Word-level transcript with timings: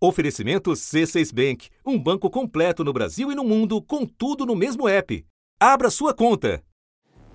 Oferecimento 0.00 0.70
C6 0.70 1.34
Bank, 1.34 1.68
um 1.84 1.98
banco 1.98 2.30
completo 2.30 2.84
no 2.84 2.92
Brasil 2.92 3.32
e 3.32 3.34
no 3.34 3.42
mundo, 3.42 3.82
com 3.82 4.06
tudo 4.06 4.46
no 4.46 4.54
mesmo 4.54 4.88
app. 4.88 5.26
Abra 5.58 5.90
sua 5.90 6.14
conta. 6.14 6.62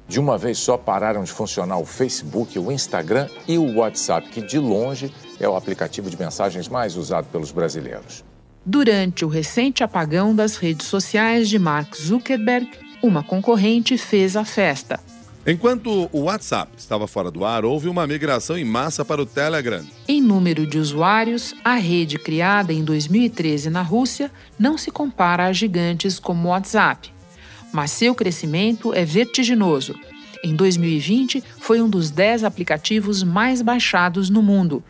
De 0.07 0.17
uma 0.17 0.37
vez 0.37 0.59
só 0.59 0.77
pararam 0.77 1.25
de 1.25 1.31
funcionar 1.33 1.77
o 1.77 1.85
Facebook, 1.85 2.57
o 2.57 2.71
Instagram 2.71 3.27
e 3.49 3.57
o 3.57 3.75
WhatsApp, 3.75 4.29
que 4.29 4.41
de 4.41 4.59
longe 4.59 5.13
é 5.41 5.47
o 5.47 5.57
aplicativo 5.57 6.09
de 6.09 6.17
mensagens 6.17 6.69
mais 6.69 6.95
usado 6.95 7.27
pelos 7.27 7.51
brasileiros. 7.51 8.23
Durante 8.65 9.25
o 9.25 9.27
recente 9.27 9.83
apagão 9.83 10.33
das 10.33 10.55
redes 10.55 10.87
sociais 10.87 11.49
de 11.49 11.59
Mark 11.59 11.93
Zuckerberg, 11.97 12.69
uma 13.03 13.21
concorrente 13.21 13.97
fez 13.97 14.37
a 14.37 14.45
festa. 14.45 15.01
Enquanto 15.45 16.09
o 16.13 16.21
WhatsApp 16.21 16.71
estava 16.77 17.05
fora 17.05 17.29
do 17.29 17.43
ar, 17.43 17.65
houve 17.65 17.89
uma 17.89 18.07
migração 18.07 18.57
em 18.57 18.63
massa 18.63 19.03
para 19.03 19.21
o 19.21 19.25
Telegram. 19.25 19.83
Em 20.07 20.21
número 20.21 20.65
de 20.65 20.77
usuários, 20.77 21.53
a 21.65 21.75
rede 21.75 22.17
criada 22.17 22.71
em 22.71 22.81
2013 22.81 23.69
na 23.69 23.81
Rússia 23.81 24.31
não 24.57 24.77
se 24.77 24.89
compara 24.89 25.45
a 25.45 25.51
gigantes 25.51 26.17
como 26.17 26.47
o 26.47 26.51
WhatsApp. 26.51 27.11
Mas 27.73 27.91
seu 27.91 28.15
crescimento 28.15 28.93
é 28.93 29.03
vertiginoso. 29.03 29.99
Em 30.45 30.55
2020, 30.55 31.43
foi 31.59 31.81
um 31.81 31.89
dos 31.89 32.09
10 32.09 32.45
aplicativos 32.45 33.21
mais 33.21 33.61
baixados 33.61 34.29
no 34.29 34.41
mundo 34.41 34.81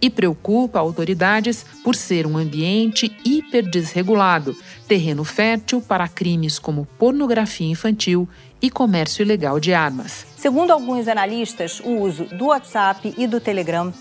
e 0.00 0.08
preocupa 0.08 0.78
autoridades 0.78 1.64
por 1.82 1.94
ser 1.94 2.26
um 2.26 2.36
ambiente 2.36 3.16
hiperdesregulado, 3.24 4.56
terreno 4.86 5.24
fértil 5.24 5.80
para 5.80 6.08
crimes 6.08 6.58
como 6.58 6.86
pornografia 6.98 7.66
infantil 7.66 8.28
e 8.60 8.70
comércio 8.70 9.22
ilegal 9.22 9.60
de 9.60 9.72
armas. 9.72 10.26
Segundo 10.36 10.72
alguns 10.72 11.08
analistas, 11.08 11.80
o 11.80 12.00
uso 12.00 12.24
do 12.24 12.46
WhatsApp 12.46 13.14
e 13.16 13.26
do 13.26 13.40
Telegram 13.40 13.92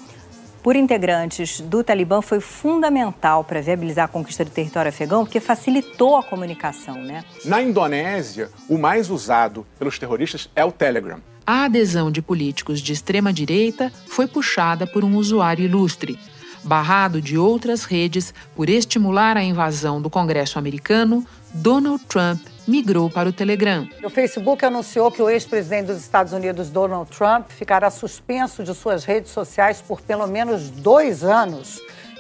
por 0.64 0.76
integrantes 0.76 1.62
do 1.62 1.84
Talibã 1.84 2.22
foi 2.22 2.42
fundamental 2.42 3.44
para 3.44 3.62
viabilizar 3.62 4.06
a 4.06 4.08
conquista 4.08 4.44
do 4.44 4.52
território 4.52 4.90
afegão, 4.90 5.24
porque 5.24 5.40
facilitou 5.40 6.18
a 6.18 6.24
comunicação, 6.24 6.96
né? 6.96 7.24
Na 7.46 7.62
Indonésia, 7.62 8.50
o 8.68 8.78
mais 8.78 9.10
usado 9.10 9.66
pelos 9.80 9.98
terroristas 9.98 10.50
é 10.56 10.66
o 10.66 10.72
Telegram. 10.72 11.22
A 11.50 11.64
adesão 11.64 12.12
de 12.12 12.22
políticos 12.22 12.82
de 12.82 12.92
extrema 12.92 13.32
direita 13.32 13.90
foi 14.06 14.28
puxada 14.28 14.86
por 14.86 15.06
um 15.06 15.16
usuário 15.16 15.64
ilustre, 15.64 16.20
barrado 16.62 17.22
de 17.22 17.38
outras 17.38 17.86
redes 17.86 18.34
por 18.54 18.68
estimular 18.68 19.38
a 19.38 19.42
invasão 19.42 20.02
do 20.02 20.10
Congresso 20.10 20.60
americano, 20.60 21.26
Donald 21.54 22.04
Trump 22.04 22.42
migrou 22.68 23.10
para 23.10 23.30
o 23.30 23.32
Telegram. 23.32 23.88
O 24.04 24.10
Facebook 24.10 24.66
anunciou 24.66 25.10
que 25.10 25.22
o 25.22 25.30
ex-presidente 25.30 25.86
dos 25.86 26.00
Estados 26.00 26.34
Unidos, 26.34 26.70
Donald 26.70 27.10
Trump, 27.10 27.48
ficará 27.48 27.90
suspenso 27.90 28.62
de 28.62 28.76
suas 28.76 29.06
redes 29.06 29.32
sociais 29.32 29.82
por 29.82 30.02
pelo 30.02 30.28
menos 30.28 30.70
dois 30.70 31.24
anos. 31.24 31.80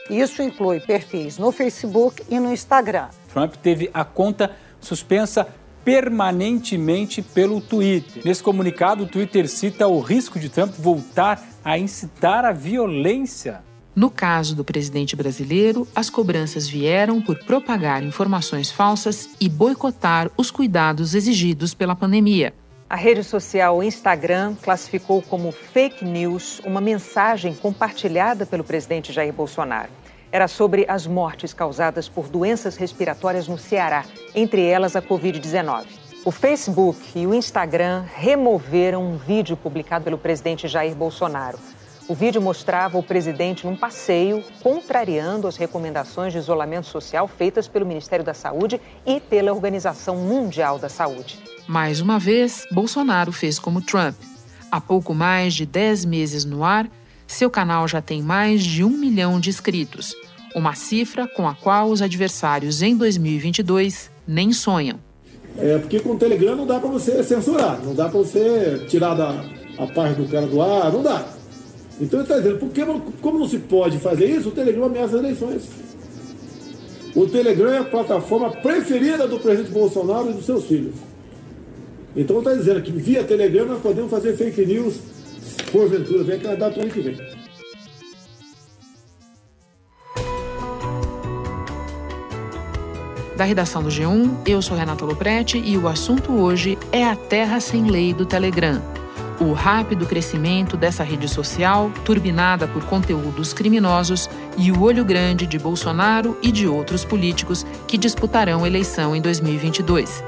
Isso 0.09 0.41
inclui 0.41 0.80
perfis 0.80 1.38
no 1.38 1.52
Facebook 1.52 2.23
e 2.30 2.39
no 2.39 2.53
Instagram. 2.53 3.09
Trump 3.34 3.56
teve 3.56 3.89
a 3.94 4.06
conta 4.06 4.52
suspensa 4.80 5.45
permanentemente 5.88 7.22
pelo 7.22 7.62
Twitter. 7.62 8.22
Nesse 8.26 8.44
comunicado, 8.44 9.06
o 9.06 9.08
Twitter 9.08 9.48
cita 9.48 9.88
o 9.88 10.02
risco 10.02 10.38
de 10.38 10.50
Trump 10.50 10.74
voltar 10.78 11.42
a 11.64 11.80
incitar 11.80 12.44
a 12.44 12.52
violência 12.52 13.64
no 13.96 14.12
caso 14.12 14.56
do 14.56 14.64
presidente 14.64 15.16
brasileiro, 15.16 15.88
as 15.96 16.08
cobranças 16.08 16.68
vieram 16.68 17.20
por 17.20 17.44
propagar 17.46 18.04
informações 18.04 18.70
falsas 18.70 19.28
e 19.42 19.50
boicotar 19.50 20.30
os 20.38 20.52
cuidados 20.52 21.16
exigidos 21.16 21.74
pela 21.74 21.96
pandemia. 21.96 22.54
A 22.88 22.96
rede 22.96 23.24
social 23.24 23.82
Instagram 23.82 24.54
classificou 24.62 25.24
como 25.24 25.52
fake 25.52 26.06
news 26.06 26.62
uma 26.64 26.80
mensagem 26.80 27.56
compartilhada 27.56 28.46
pelo 28.46 28.64
presidente 28.64 29.12
Jair 29.12 29.34
Bolsonaro. 29.34 29.90
Era 30.31 30.47
sobre 30.47 30.86
as 30.89 31.08
mortes 31.08 31.53
causadas 31.53 32.09
por 32.09 32.28
doenças 32.28 32.75
respiratórias 32.75 33.47
no 33.47 33.58
Ceará, 33.58 34.03
entre 34.36 34.66
elas 34.66 34.95
a 34.95 35.02
Covid-19. 35.02 35.86
O 36.25 36.31
Facebook 36.31 37.00
e 37.16 37.25
o 37.25 37.34
Instagram 37.34 38.03
removeram 38.14 39.06
um 39.06 39.18
vídeo 39.18 39.56
publicado 39.56 40.03
pelo 40.03 40.18
presidente 40.18 40.68
Jair 40.68 40.94
Bolsonaro. 40.94 41.57
O 42.09 42.13
vídeo 42.13 42.41
mostrava 42.41 42.97
o 42.97 43.03
presidente 43.03 43.66
num 43.66 43.75
passeio, 43.75 44.44
contrariando 44.62 45.47
as 45.47 45.56
recomendações 45.56 46.34
de 46.34 46.40
isolamento 46.40 46.88
social 46.88 47.28
feitas 47.28 47.68
pelo 47.68 47.85
Ministério 47.85 48.25
da 48.25 48.34
Saúde 48.34 48.81
e 49.06 49.19
pela 49.19 49.53
Organização 49.53 50.18
Mundial 50.18 50.79
da 50.79 50.90
Saúde. 50.90 51.40
Mais 51.68 52.02
uma 52.02 52.19
vez, 52.19 52.66
Bolsonaro 52.72 53.31
fez 53.31 53.59
como 53.59 53.81
Trump. 53.81 54.16
Há 54.69 54.81
pouco 54.81 55.13
mais 55.13 55.53
de 55.53 55.66
10 55.66 56.06
meses 56.06 56.44
no 56.44 56.63
ar, 56.63 56.90
seu 57.28 57.50
canal 57.50 57.88
já 57.88 58.02
tem 58.02 58.22
mais 58.22 58.64
de 58.64 58.84
um 58.84 58.90
milhão 58.90 59.40
de 59.40 59.50
inscritos, 59.50 60.16
uma 60.56 60.74
cifra 60.74 61.28
com 61.28 61.48
a 61.48 61.54
qual 61.54 61.90
os 61.90 62.02
adversários 62.02 62.82
em 62.82 62.96
2022 62.96 64.10
nem 64.28 64.52
sonham. 64.52 65.00
É 65.58 65.78
porque 65.78 66.00
com 66.00 66.12
o 66.12 66.18
Telegram 66.18 66.56
não 66.56 66.66
dá 66.66 66.80
para 66.80 66.90
você 66.90 67.24
censurar, 67.24 67.80
não 67.84 67.94
dá 67.94 68.10
para 68.10 68.20
você 68.20 68.86
tirar 68.88 69.16
da, 69.16 69.44
a 69.78 69.88
parte 69.88 70.22
do 70.22 70.28
cara 70.28 70.48
do 70.48 70.62
ar, 70.62 70.92
não 70.92 71.04
dá. 71.04 71.28
Então 72.00 72.20
ele 72.20 72.24
está 72.24 72.38
dizendo, 72.38 72.60
porque, 72.60 72.82
como 73.22 73.40
não 73.40 73.48
se 73.48 73.58
pode 73.59 73.98
fazer 73.98 74.26
isso, 74.26 74.50
o 74.50 74.52
Telegram 74.52 74.86
ameaça 74.86 75.16
as 75.16 75.24
eleições. 75.24 75.64
O 77.16 77.26
Telegram 77.26 77.72
é 77.72 77.80
a 77.80 77.84
plataforma 77.84 78.52
preferida 78.52 79.28
do 79.28 79.40
presidente 79.40 79.72
Bolsonaro 79.72 80.30
e 80.30 80.34
dos 80.34 80.46
seus 80.46 80.66
filhos. 80.66 80.94
Então 82.16 82.40
está 82.40 82.54
dizendo 82.54 82.82
que 82.82 82.92
via 82.92 83.24
Telegram 83.24 83.66
nós 83.66 83.82
podemos 83.82 84.12
fazer 84.12 84.36
fake 84.36 84.66
news, 84.66 84.96
porventura, 85.72 86.24
vem 86.24 86.40
candidato 86.40 86.80
ano 86.80 86.90
que 86.90 87.02
vem. 87.02 87.18
Da 93.38 93.44
redação 93.44 93.84
do 93.84 93.90
G1, 93.90 94.35
eu 94.47 94.62
sou 94.63 94.75
Renata 94.75 95.06
Loprete 95.06 95.59
e 95.59 95.78
o 95.78 95.88
assunto 95.88 96.31
hoje 96.31 96.75
é 96.91 97.03
a 97.03 97.16
terra 97.16 97.59
sem 97.59 97.84
lei 97.84 98.12
do 98.12 98.25
Telegram. 98.25 98.81
O 99.40 99.53
rápido 99.53 100.08
crescimento 100.08 100.75
dessa 100.75 101.03
rede 101.03 101.28
social, 101.28 101.91
turbinada 102.03 102.68
por 102.68 102.84
conteúdos 102.85 103.53
criminosos, 103.53 104.28
e 104.58 104.72
o 104.72 104.81
olho 104.81 105.06
grande 105.06 105.46
de 105.46 105.59
Bolsonaro 105.59 106.35
e 106.41 106.52
de 106.52 106.68
outros 106.68 107.06
políticos 107.06 107.64
que 107.88 108.00
disputarão 108.00 108.66
eleição 108.66 109.16
em 109.16 109.22
2022. 109.22 110.24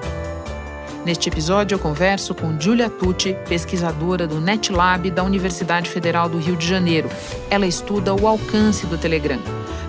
Neste 1.09 1.27
episódio, 1.27 1.73
eu 1.73 1.79
converso 1.79 2.35
com 2.35 2.61
Julia 2.61 2.87
Tucci, 2.87 3.35
pesquisadora 3.47 4.27
do 4.27 4.39
NetLab 4.39 5.09
da 5.09 5.23
Universidade 5.23 5.89
Federal 5.89 6.29
do 6.29 6.37
Rio 6.37 6.55
de 6.55 6.67
Janeiro. 6.67 7.09
Ela 7.49 7.65
estuda 7.65 8.13
o 8.13 8.27
alcance 8.27 8.85
do 8.85 8.95
Telegram. 8.95 9.39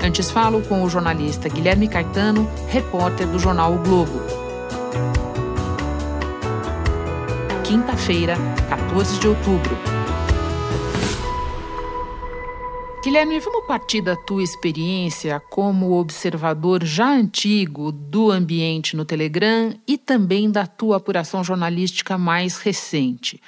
Antes, 0.02 0.30
falo 0.30 0.62
com 0.62 0.82
o 0.82 0.88
jornalista 0.88 1.46
Guilherme 1.46 1.88
Caetano, 1.88 2.50
repórter 2.68 3.26
do 3.26 3.38
jornal 3.38 3.74
O 3.74 3.78
Globo. 3.80 4.18
quinta-feira, 7.64 8.36
14 8.70 9.20
de 9.20 9.28
outubro. 9.28 9.89
Guilherme, 13.02 13.40
vamos 13.40 13.66
partir 13.66 14.02
da 14.02 14.14
tua 14.14 14.42
experiência 14.42 15.40
como 15.48 15.98
observador 15.98 16.84
já 16.84 17.10
antigo 17.10 17.90
do 17.90 18.30
ambiente 18.30 18.94
no 18.94 19.06
Telegram 19.06 19.74
e 19.88 19.96
também 19.96 20.50
da 20.50 20.66
tua 20.66 20.98
apuração 20.98 21.42
jornalística 21.42 22.18
mais 22.18 22.58
recente 22.58 23.40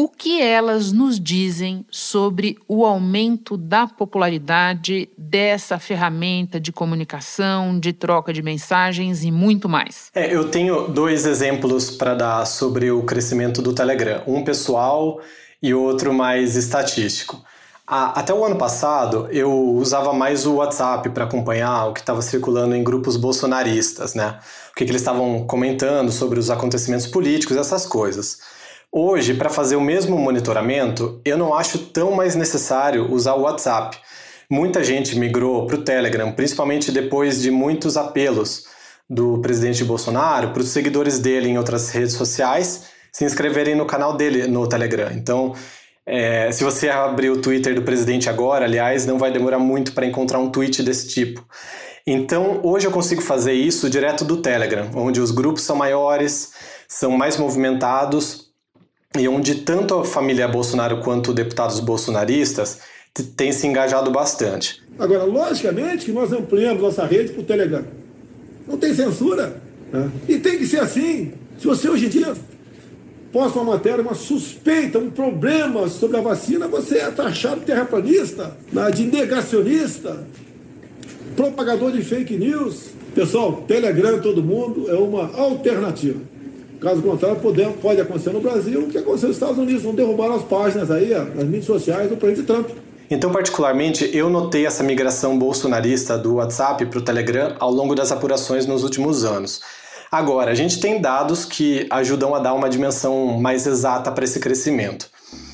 o 0.00 0.08
que 0.08 0.40
elas 0.40 0.92
nos 0.92 1.18
dizem 1.18 1.84
sobre 1.90 2.56
o 2.68 2.86
aumento 2.86 3.56
da 3.56 3.84
popularidade 3.84 5.08
dessa 5.18 5.76
ferramenta 5.76 6.60
de 6.60 6.70
comunicação, 6.70 7.80
de 7.80 7.92
troca 7.92 8.32
de 8.32 8.40
mensagens 8.40 9.24
e 9.24 9.32
muito 9.32 9.68
mais. 9.68 10.12
É, 10.14 10.32
eu 10.32 10.52
tenho 10.52 10.86
dois 10.86 11.26
exemplos 11.26 11.90
para 11.90 12.14
dar 12.14 12.46
sobre 12.46 12.92
o 12.92 13.02
crescimento 13.02 13.60
do 13.60 13.74
Telegram, 13.74 14.22
um 14.24 14.44
pessoal 14.44 15.20
e 15.60 15.74
outro 15.74 16.14
mais 16.14 16.54
estatístico. 16.54 17.42
Até 17.90 18.34
o 18.34 18.44
ano 18.44 18.56
passado, 18.56 19.28
eu 19.30 19.50
usava 19.50 20.12
mais 20.12 20.44
o 20.44 20.56
WhatsApp 20.56 21.08
para 21.08 21.24
acompanhar 21.24 21.86
o 21.86 21.94
que 21.94 22.00
estava 22.00 22.20
circulando 22.20 22.74
em 22.76 22.84
grupos 22.84 23.16
bolsonaristas, 23.16 24.14
né? 24.14 24.38
O 24.70 24.74
que, 24.74 24.84
que 24.84 24.90
eles 24.90 25.00
estavam 25.00 25.46
comentando 25.46 26.12
sobre 26.12 26.38
os 26.38 26.50
acontecimentos 26.50 27.06
políticos, 27.06 27.56
essas 27.56 27.86
coisas. 27.86 28.40
Hoje, 28.92 29.32
para 29.32 29.48
fazer 29.48 29.76
o 29.76 29.80
mesmo 29.80 30.18
monitoramento, 30.18 31.18
eu 31.24 31.38
não 31.38 31.54
acho 31.54 31.78
tão 31.78 32.12
mais 32.12 32.34
necessário 32.34 33.10
usar 33.10 33.34
o 33.34 33.42
WhatsApp. 33.42 33.96
Muita 34.50 34.84
gente 34.84 35.18
migrou 35.18 35.66
para 35.66 35.76
o 35.76 35.82
Telegram, 35.82 36.30
principalmente 36.32 36.92
depois 36.92 37.40
de 37.40 37.50
muitos 37.50 37.96
apelos 37.96 38.66
do 39.08 39.38
presidente 39.38 39.82
Bolsonaro 39.82 40.50
para 40.50 40.60
os 40.60 40.68
seguidores 40.68 41.18
dele 41.18 41.48
em 41.48 41.56
outras 41.56 41.88
redes 41.88 42.12
sociais 42.12 42.84
se 43.10 43.24
inscreverem 43.24 43.74
no 43.74 43.86
canal 43.86 44.16
dele 44.16 44.46
no 44.46 44.68
Telegram. 44.68 45.10
Então, 45.12 45.54
é, 46.10 46.50
se 46.50 46.64
você 46.64 46.88
abrir 46.88 47.28
o 47.28 47.42
Twitter 47.42 47.74
do 47.74 47.82
presidente 47.82 48.30
agora, 48.30 48.64
aliás, 48.64 49.04
não 49.04 49.18
vai 49.18 49.30
demorar 49.30 49.58
muito 49.58 49.92
para 49.92 50.06
encontrar 50.06 50.38
um 50.38 50.50
tweet 50.50 50.82
desse 50.82 51.08
tipo. 51.08 51.46
Então, 52.06 52.60
hoje 52.62 52.86
eu 52.86 52.90
consigo 52.90 53.20
fazer 53.20 53.52
isso 53.52 53.90
direto 53.90 54.24
do 54.24 54.38
Telegram, 54.38 54.88
onde 54.94 55.20
os 55.20 55.30
grupos 55.30 55.64
são 55.64 55.76
maiores, 55.76 56.52
são 56.88 57.10
mais 57.10 57.36
movimentados 57.36 58.50
e 59.18 59.28
onde 59.28 59.56
tanto 59.56 59.94
a 59.96 60.04
família 60.04 60.48
Bolsonaro 60.48 61.00
quanto 61.02 61.34
deputados 61.34 61.78
bolsonaristas 61.80 62.78
têm 63.36 63.52
se 63.52 63.66
engajado 63.66 64.10
bastante. 64.10 64.82
Agora, 64.98 65.24
logicamente 65.24 66.06
que 66.06 66.12
nós 66.12 66.32
ampliamos 66.32 66.82
nossa 66.82 67.04
rede 67.04 67.32
para 67.32 67.42
o 67.42 67.44
Telegram. 67.44 67.84
Não 68.66 68.78
tem 68.78 68.94
censura. 68.94 69.60
Né? 69.92 70.10
E 70.26 70.38
tem 70.38 70.56
que 70.56 70.66
ser 70.66 70.80
assim. 70.80 71.34
Se 71.58 71.66
você 71.66 71.88
hoje 71.88 72.06
em 72.06 72.08
dia 72.08 72.34
posta 73.32 73.58
uma 73.60 73.72
matéria, 73.74 74.02
uma 74.02 74.14
suspeita, 74.14 74.98
um 74.98 75.10
problema 75.10 75.88
sobre 75.88 76.16
a 76.16 76.20
vacina, 76.20 76.66
você 76.66 76.98
é 76.98 77.10
taxado 77.10 77.60
de 77.60 77.66
terraplanista, 77.66 78.56
né? 78.72 78.90
de 78.90 79.04
negacionista, 79.04 80.26
propagador 81.36 81.92
de 81.92 82.02
fake 82.02 82.36
news. 82.36 82.90
Pessoal, 83.14 83.64
Telegram 83.66 84.20
todo 84.20 84.42
mundo 84.42 84.90
é 84.90 84.94
uma 84.94 85.34
alternativa. 85.36 86.20
Caso 86.80 87.02
contrário, 87.02 87.38
pode, 87.40 87.62
pode 87.82 88.00
acontecer 88.00 88.30
no 88.30 88.40
Brasil 88.40 88.82
o 88.82 88.88
que 88.88 88.98
aconteceu 88.98 89.28
nos 89.28 89.36
Estados 89.36 89.58
Unidos. 89.58 89.82
Vão 89.82 89.94
derrubar 89.94 90.32
as 90.32 90.42
páginas 90.42 90.90
aí, 90.90 91.12
as 91.12 91.44
mídias 91.44 91.64
sociais 91.64 92.08
do 92.08 92.16
presidente 92.16 92.46
Trump. 92.46 92.68
Então, 93.10 93.32
particularmente, 93.32 94.08
eu 94.14 94.28
notei 94.28 94.66
essa 94.66 94.84
migração 94.84 95.38
bolsonarista 95.38 96.16
do 96.16 96.34
WhatsApp 96.34 96.84
para 96.86 96.98
o 96.98 97.02
Telegram 97.02 97.56
ao 97.58 97.70
longo 97.70 97.94
das 97.94 98.12
apurações 98.12 98.66
nos 98.66 98.84
últimos 98.84 99.24
anos. 99.24 99.60
Agora, 100.10 100.50
a 100.50 100.54
gente 100.54 100.80
tem 100.80 101.00
dados 101.00 101.44
que 101.44 101.86
ajudam 101.90 102.34
a 102.34 102.38
dar 102.38 102.54
uma 102.54 102.70
dimensão 102.70 103.38
mais 103.38 103.66
exata 103.66 104.10
para 104.10 104.24
esse 104.24 104.40
crescimento. 104.40 105.10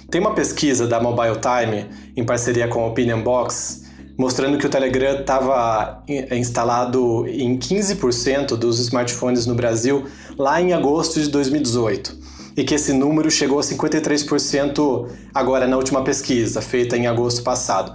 Tem 0.09 0.21
uma 0.21 0.33
pesquisa 0.33 0.87
da 0.87 1.01
Mobile 1.01 1.39
Time, 1.41 1.91
em 2.17 2.25
parceria 2.25 2.69
com 2.69 2.81
a 2.85 2.87
Opinion 2.87 3.21
Box, 3.21 3.83
mostrando 4.17 4.57
que 4.57 4.65
o 4.65 4.69
Telegram 4.69 5.21
estava 5.21 6.05
instalado 6.31 7.27
em 7.27 7.59
15% 7.59 8.57
dos 8.57 8.79
smartphones 8.79 9.45
no 9.45 9.57
Brasil 9.57 10.05
lá 10.39 10.61
em 10.61 10.73
agosto 10.73 11.21
de 11.21 11.29
2018 11.29 12.23
e 12.57 12.63
que 12.63 12.75
esse 12.75 12.93
número 12.93 13.31
chegou 13.31 13.59
a 13.59 13.63
53% 13.63 15.09
agora 15.35 15.67
na 15.67 15.77
última 15.77 16.05
pesquisa, 16.05 16.63
feita 16.63 16.97
em 16.97 17.09
agosto 17.09 17.43
passado. 17.43 17.93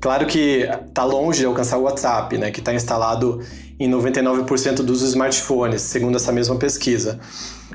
Claro 0.00 0.26
que 0.26 0.68
está 0.88 1.04
longe 1.04 1.40
de 1.40 1.46
alcançar 1.46 1.78
o 1.78 1.82
WhatsApp, 1.82 2.36
né, 2.38 2.50
que 2.50 2.60
está 2.60 2.74
instalado 2.74 3.40
em 3.78 3.90
99% 3.90 4.76
dos 4.82 5.02
smartphones, 5.02 5.82
segundo 5.82 6.16
essa 6.16 6.32
mesma 6.32 6.56
pesquisa. 6.56 7.18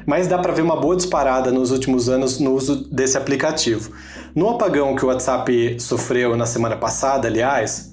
Mas 0.06 0.28
dá 0.28 0.38
para 0.38 0.52
ver 0.52 0.62
uma 0.62 0.80
boa 0.80 0.96
disparada 0.96 1.52
nos 1.52 1.72
últimos 1.72 2.10
anos 2.10 2.40
no 2.40 2.54
uso 2.54 2.88
desse 2.92 3.18
aplicativo. 3.18 3.92
No 4.36 4.50
apagão 4.50 4.96
que 4.96 5.06
o 5.06 5.10
WhatsApp 5.10 5.80
sofreu 5.80 6.36
na 6.36 6.46
semana 6.46 6.76
passada, 6.76 7.28
aliás, 7.28 7.92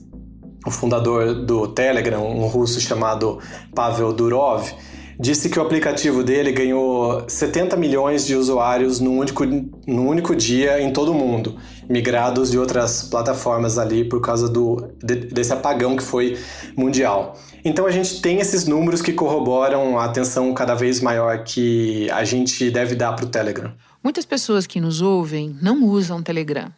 o 0.66 0.70
fundador 0.70 1.34
do 1.34 1.68
Telegram, 1.68 2.24
um 2.24 2.46
russo 2.46 2.80
chamado 2.80 3.38
Pavel 3.74 4.12
Durov, 4.12 4.70
disse 5.18 5.48
que 5.48 5.58
o 5.58 5.62
aplicativo 5.62 6.22
dele 6.22 6.52
ganhou 6.52 7.24
70 7.28 7.76
milhões 7.76 8.26
de 8.26 8.36
usuários 8.36 9.00
num 9.00 9.18
único, 9.18 9.44
num 9.44 10.06
único 10.06 10.36
dia 10.36 10.80
em 10.80 10.92
todo 10.92 11.10
o 11.10 11.14
mundo, 11.14 11.56
migrados 11.88 12.50
de 12.50 12.58
outras 12.58 13.02
plataformas 13.02 13.78
ali 13.78 14.04
por 14.04 14.20
causa 14.20 14.48
do, 14.48 14.88
de, 15.02 15.16
desse 15.16 15.52
apagão 15.52 15.96
que 15.96 16.02
foi 16.02 16.38
mundial. 16.76 17.36
Então 17.64 17.86
a 17.86 17.90
gente 17.90 18.20
tem 18.20 18.38
esses 18.38 18.66
números 18.66 19.02
que 19.02 19.12
corroboram 19.12 19.98
a 19.98 20.04
atenção 20.04 20.52
cada 20.54 20.74
vez 20.74 21.00
maior 21.00 21.42
que 21.42 22.08
a 22.10 22.24
gente 22.24 22.70
deve 22.70 22.94
dar 22.94 23.14
para 23.14 23.24
o 23.24 23.28
Telegram. 23.28 23.72
Muitas 24.02 24.24
pessoas 24.24 24.66
que 24.66 24.80
nos 24.80 25.02
ouvem 25.02 25.56
não 25.60 25.84
usam 25.84 26.22
Telegram. 26.22 26.72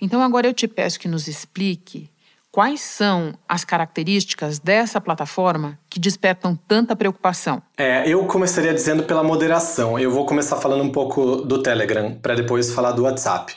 Então 0.00 0.22
agora 0.22 0.46
eu 0.46 0.54
te 0.54 0.66
peço 0.66 0.98
que 0.98 1.08
nos 1.08 1.28
explique 1.28 2.11
Quais 2.54 2.82
são 2.82 3.32
as 3.48 3.64
características 3.64 4.58
dessa 4.58 5.00
plataforma 5.00 5.78
que 5.88 5.98
despertam 5.98 6.54
tanta 6.68 6.94
preocupação? 6.94 7.62
É, 7.78 8.06
eu 8.06 8.26
começaria 8.26 8.74
dizendo 8.74 9.04
pela 9.04 9.24
moderação. 9.24 9.98
Eu 9.98 10.10
vou 10.10 10.26
começar 10.26 10.56
falando 10.58 10.84
um 10.84 10.92
pouco 10.92 11.36
do 11.36 11.62
Telegram, 11.62 12.14
para 12.20 12.34
depois 12.34 12.70
falar 12.70 12.92
do 12.92 13.04
WhatsApp. 13.04 13.54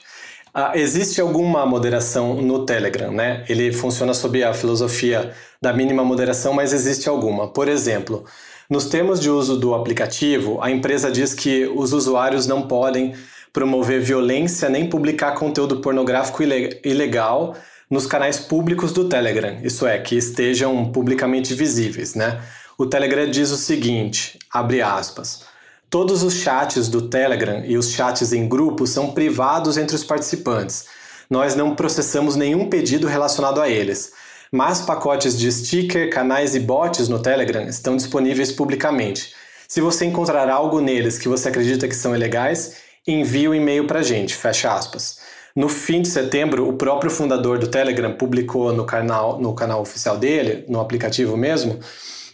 Ah, 0.54 0.72
existe 0.76 1.20
alguma 1.20 1.66
moderação 1.66 2.42
no 2.42 2.66
Telegram, 2.66 3.12
né? 3.12 3.44
Ele 3.50 3.74
funciona 3.74 4.14
sob 4.14 4.42
a 4.42 4.54
filosofia 4.54 5.34
da 5.62 5.74
mínima 5.74 6.06
moderação, 6.06 6.54
mas 6.54 6.72
existe 6.72 7.10
alguma. 7.10 7.50
Por 7.50 7.68
exemplo, 7.68 8.24
nos 8.70 8.86
termos 8.86 9.20
de 9.20 9.30
uso 9.30 9.58
do 9.58 9.76
aplicativo, 9.76 10.62
a 10.62 10.72
empresa 10.72 11.12
diz 11.12 11.34
que 11.34 11.66
os 11.66 11.92
usuários 11.92 12.48
não 12.48 12.62
podem 12.62 13.14
promover 13.52 14.00
violência 14.00 14.70
nem 14.70 14.88
publicar 14.88 15.34
conteúdo 15.34 15.82
pornográfico 15.82 16.42
ilegal 16.82 17.58
nos 17.96 18.06
canais 18.06 18.38
públicos 18.38 18.92
do 18.92 19.08
Telegram, 19.08 19.58
isso 19.64 19.88
é, 19.88 19.98
que 19.98 20.18
estejam 20.18 20.92
publicamente 20.92 21.54
visíveis, 21.54 22.14
né? 22.14 22.42
O 22.78 22.86
Telegram 22.86 23.26
diz 23.26 23.52
o 23.52 23.56
seguinte, 23.56 24.38
abre 24.52 24.82
aspas, 24.82 25.46
todos 25.90 26.22
os 26.22 26.34
chats 26.34 26.90
do 26.90 27.04
Telegram 27.04 27.64
e 27.64 27.78
os 27.78 27.92
chats 27.92 28.34
em 28.34 28.50
grupo 28.50 28.86
são 28.86 29.14
privados 29.14 29.78
entre 29.78 29.96
os 29.96 30.04
participantes. 30.04 30.88
Nós 31.30 31.56
não 31.56 31.74
processamos 31.74 32.36
nenhum 32.36 32.68
pedido 32.68 33.08
relacionado 33.08 33.62
a 33.62 33.70
eles, 33.70 34.12
mas 34.52 34.82
pacotes 34.82 35.40
de 35.40 35.50
sticker, 35.50 36.10
canais 36.10 36.54
e 36.54 36.60
bots 36.60 37.08
no 37.08 37.22
Telegram 37.22 37.64
estão 37.64 37.96
disponíveis 37.96 38.52
publicamente. 38.52 39.34
Se 39.70 39.80
você 39.80 40.04
encontrar 40.04 40.50
algo 40.50 40.82
neles 40.82 41.18
que 41.18 41.30
você 41.30 41.48
acredita 41.48 41.88
que 41.88 41.96
são 41.96 42.14
ilegais, 42.14 42.76
envie 43.08 43.48
o 43.48 43.52
um 43.52 43.56
e-mail 43.56 43.88
para 43.88 44.00
a 44.00 44.04
gente, 44.04 44.36
fecha 44.36 44.74
aspas. 44.74 45.24
No 45.56 45.69
fim 45.69 46.02
de 46.02 46.10
setembro, 46.10 46.68
o 46.68 46.74
próprio 46.74 47.10
fundador 47.10 47.57
do 47.57 47.68
Telegram 47.68 48.13
publicou 48.13 48.74
no 48.74 48.86
canal, 48.86 49.40
no 49.40 49.54
canal 49.56 49.81
oficial 49.81 50.18
dele, 50.18 50.66
no 50.68 50.81
aplicativo 50.81 51.38
mesmo, 51.38 51.80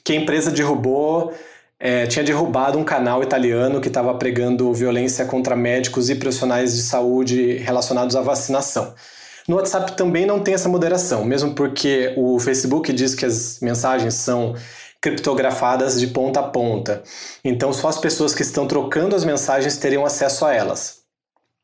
que 0.03 0.13
a 0.13 0.15
empresa 0.15 0.49
derrubou, 0.49 1.31
é, 1.79 2.07
tinha 2.07 2.25
derrubado 2.25 2.79
um 2.79 2.83
canal 2.83 3.21
italiano 3.21 3.79
que 3.79 3.89
estava 3.89 4.13
pregando 4.15 4.73
violência 4.73 5.25
contra 5.25 5.55
médicos 5.55 6.09
e 6.09 6.15
profissionais 6.15 6.75
de 6.75 6.81
saúde 6.81 7.57
relacionados 7.57 8.15
à 8.15 8.21
vacinação. 8.21 8.93
No 9.47 9.55
WhatsApp 9.55 9.95
também 9.95 10.25
não 10.25 10.39
tem 10.39 10.55
essa 10.55 10.69
moderação, 10.69 11.23
mesmo 11.23 11.53
porque 11.53 12.13
o 12.17 12.39
Facebook 12.39 12.91
diz 12.91 13.13
que 13.13 13.25
as 13.25 13.59
mensagens 13.59 14.15
são 14.15 14.55
criptografadas 14.99 15.99
de 15.99 16.07
ponta 16.07 16.39
a 16.39 16.43
ponta. 16.43 17.03
Então 17.43 17.71
só 17.73 17.87
as 17.87 17.97
pessoas 17.97 18.33
que 18.33 18.43
estão 18.43 18.67
trocando 18.67 19.15
as 19.15 19.25
mensagens 19.25 19.77
teriam 19.77 20.05
acesso 20.05 20.45
a 20.45 20.53
elas. 20.53 21.01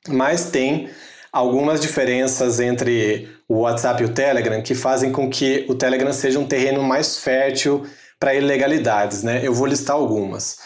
Mas 0.07 0.49
tem 0.49 0.89
algumas 1.37 1.79
diferenças 1.79 2.59
entre 2.59 3.29
o 3.47 3.59
WhatsApp 3.59 4.01
e 4.01 4.05
o 4.07 4.09
Telegram 4.09 4.59
que 4.59 4.73
fazem 4.73 5.11
com 5.11 5.29
que 5.29 5.65
o 5.69 5.75
Telegram 5.75 6.11
seja 6.11 6.39
um 6.39 6.47
terreno 6.47 6.81
mais 6.81 7.19
fértil 7.19 7.85
para 8.19 8.33
ilegalidades, 8.33 9.21
né? 9.21 9.41
Eu 9.43 9.53
vou 9.53 9.67
listar 9.67 9.95
algumas. 9.95 10.57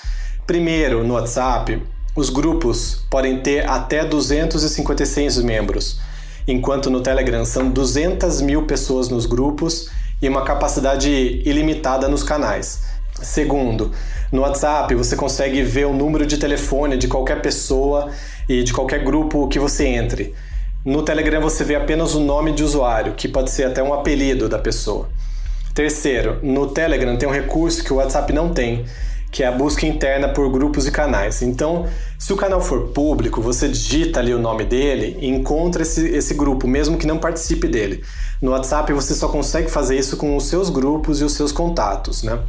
Primeiro, 0.47 1.03
no 1.03 1.15
WhatsApp, 1.15 1.83
os 2.15 2.29
grupos 2.29 3.06
podem 3.12 3.41
ter 3.41 3.69
até 3.69 4.06
256 4.06 5.39
membros, 5.39 6.00
enquanto 6.47 6.89
no 6.89 7.01
Telegram 7.01 7.44
são 7.44 7.69
200 7.69 8.39
mil 8.41 8.65
pessoas 8.65 9.09
nos 9.09 9.25
grupos 9.25 9.89
e 10.21 10.29
uma 10.29 10.45
capacidade 10.45 11.09
ilimitada 11.45 12.07
nos 12.07 12.23
canais. 12.23 12.83
Segundo, 13.21 13.92
no 14.31 14.42
WhatsApp 14.42 14.95
você 14.95 15.18
consegue 15.18 15.63
ver 15.63 15.85
o 15.85 15.94
número 15.94 16.25
de 16.25 16.37
telefone 16.37 16.97
de 16.97 17.09
qualquer 17.09 17.42
pessoa 17.42 18.09
e 18.47 18.63
de 18.63 18.71
qualquer 18.71 19.04
grupo 19.04 19.49
que 19.49 19.59
você 19.59 19.85
entre. 19.85 20.33
No 20.83 21.04
Telegram 21.04 21.40
você 21.40 21.64
vê 21.64 21.76
apenas 21.76 22.16
o 22.16 22.19
nome 22.19 22.52
de 22.54 22.64
usuário, 22.64 23.14
que 23.14 23.28
pode 23.28 23.52
ser 23.52 23.66
até 23.66 23.83
um 23.83 23.94
apelido 23.94 24.50
da 24.50 24.57
pessoa. 24.57 25.07
Terceiro, 25.76 26.40
no 26.42 26.69
Telegram 26.69 27.16
tem 27.16 27.30
um 27.30 27.31
recurso 27.31 27.83
que 27.83 27.94
o 27.94 27.97
WhatsApp 27.97 28.33
não 28.33 28.50
tem, 28.50 28.85
que 29.31 29.44
é 29.44 29.47
a 29.47 29.52
busca 29.52 29.85
interna 29.85 30.30
por 30.30 30.50
grupos 30.52 30.88
e 30.88 30.92
canais. 30.92 31.44
Então, 31.44 31.85
se 32.18 32.33
o 32.33 32.35
canal 32.35 32.59
for 32.59 32.88
público, 32.88 33.44
você 33.44 33.68
digita 33.68 34.19
ali 34.19 34.33
o 34.33 34.40
nome 34.40 34.66
dele 34.66 35.18
e 35.21 35.30
encontra 35.30 35.83
esse, 35.83 36.07
esse 36.07 36.33
grupo, 36.33 36.68
mesmo 36.68 36.97
que 36.97 37.06
não 37.06 37.19
participe 37.19 37.68
dele. 37.68 38.04
No 38.42 38.50
WhatsApp 38.50 38.92
você 38.92 39.14
só 39.14 39.28
consegue 39.28 39.69
fazer 39.69 40.00
isso 40.00 40.18
com 40.18 40.35
os 40.35 40.45
seus 40.45 40.71
grupos 40.71 41.21
e 41.21 41.23
os 41.23 41.33
seus 41.33 41.52
contatos, 41.52 42.23
né? 42.23 42.40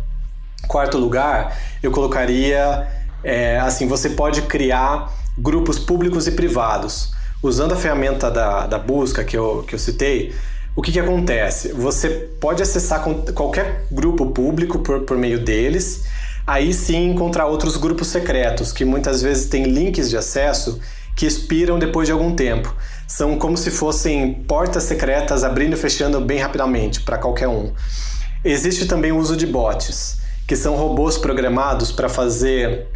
Quarto 0.66 0.96
lugar, 0.96 1.54
eu 1.82 1.90
colocaria 1.90 2.88
é, 3.22 3.58
assim, 3.58 3.86
você 3.86 4.08
pode 4.08 4.40
criar 4.42 5.12
grupos 5.36 5.78
públicos 5.78 6.26
e 6.26 6.32
privados 6.32 7.12
usando 7.42 7.72
a 7.72 7.76
ferramenta 7.76 8.30
da, 8.30 8.66
da 8.66 8.78
busca 8.78 9.24
que 9.24 9.36
eu, 9.36 9.64
que 9.66 9.74
eu 9.74 9.78
citei, 9.78 10.32
o 10.74 10.80
que, 10.80 10.92
que 10.92 11.00
acontece? 11.00 11.72
Você 11.72 12.08
pode 12.40 12.62
acessar 12.62 13.04
qualquer 13.34 13.84
grupo 13.90 14.30
público 14.30 14.78
por, 14.78 15.00
por 15.00 15.18
meio 15.18 15.44
deles, 15.44 16.04
aí 16.46 16.72
sim 16.72 17.10
encontrar 17.10 17.46
outros 17.46 17.76
grupos 17.76 18.06
secretos, 18.08 18.72
que 18.72 18.84
muitas 18.84 19.20
vezes 19.20 19.46
têm 19.46 19.64
links 19.64 20.08
de 20.08 20.16
acesso 20.16 20.80
que 21.14 21.26
expiram 21.26 21.78
depois 21.78 22.06
de 22.06 22.12
algum 22.12 22.34
tempo. 22.34 22.74
São 23.06 23.36
como 23.36 23.56
se 23.56 23.70
fossem 23.70 24.32
portas 24.32 24.84
secretas 24.84 25.44
abrindo 25.44 25.74
e 25.74 25.76
fechando 25.76 26.20
bem 26.20 26.38
rapidamente 26.38 27.02
para 27.02 27.18
qualquer 27.18 27.48
um. 27.48 27.72
Existe 28.42 28.86
também 28.86 29.12
o 29.12 29.18
uso 29.18 29.36
de 29.36 29.46
bots, 29.46 30.18
que 30.48 30.56
são 30.56 30.74
robôs 30.74 31.18
programados 31.18 31.92
para 31.92 32.08
fazer 32.08 32.88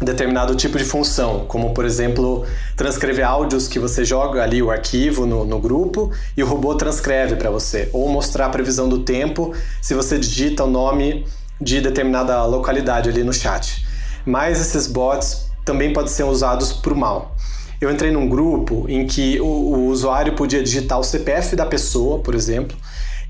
determinado 0.00 0.54
tipo 0.54 0.78
de 0.78 0.84
função, 0.84 1.44
como 1.46 1.74
por 1.74 1.84
exemplo 1.84 2.46
transcrever 2.74 3.26
áudios 3.26 3.68
que 3.68 3.78
você 3.78 4.04
joga 4.04 4.42
ali 4.42 4.62
o 4.62 4.70
arquivo 4.70 5.26
no, 5.26 5.44
no 5.44 5.58
grupo 5.58 6.10
e 6.36 6.42
o 6.42 6.46
robô 6.46 6.74
transcreve 6.74 7.36
para 7.36 7.50
você, 7.50 7.90
ou 7.92 8.08
mostrar 8.08 8.46
a 8.46 8.48
previsão 8.48 8.88
do 8.88 9.00
tempo 9.00 9.52
se 9.82 9.94
você 9.94 10.18
digita 10.18 10.64
o 10.64 10.70
nome 10.70 11.26
de 11.60 11.80
determinada 11.80 12.42
localidade 12.46 13.10
ali 13.10 13.22
no 13.22 13.32
chat. 13.32 13.84
Mas 14.24 14.60
esses 14.60 14.86
bots 14.86 15.50
também 15.64 15.92
podem 15.92 16.10
ser 16.10 16.24
usados 16.24 16.72
para 16.72 16.94
o 16.94 16.96
mal. 16.96 17.36
Eu 17.80 17.90
entrei 17.90 18.10
num 18.10 18.28
grupo 18.28 18.86
em 18.88 19.06
que 19.06 19.40
o, 19.40 19.44
o 19.44 19.86
usuário 19.88 20.34
podia 20.34 20.62
digitar 20.62 20.98
o 20.98 21.04
CPF 21.04 21.56
da 21.56 21.66
pessoa, 21.66 22.18
por 22.18 22.34
exemplo, 22.34 22.76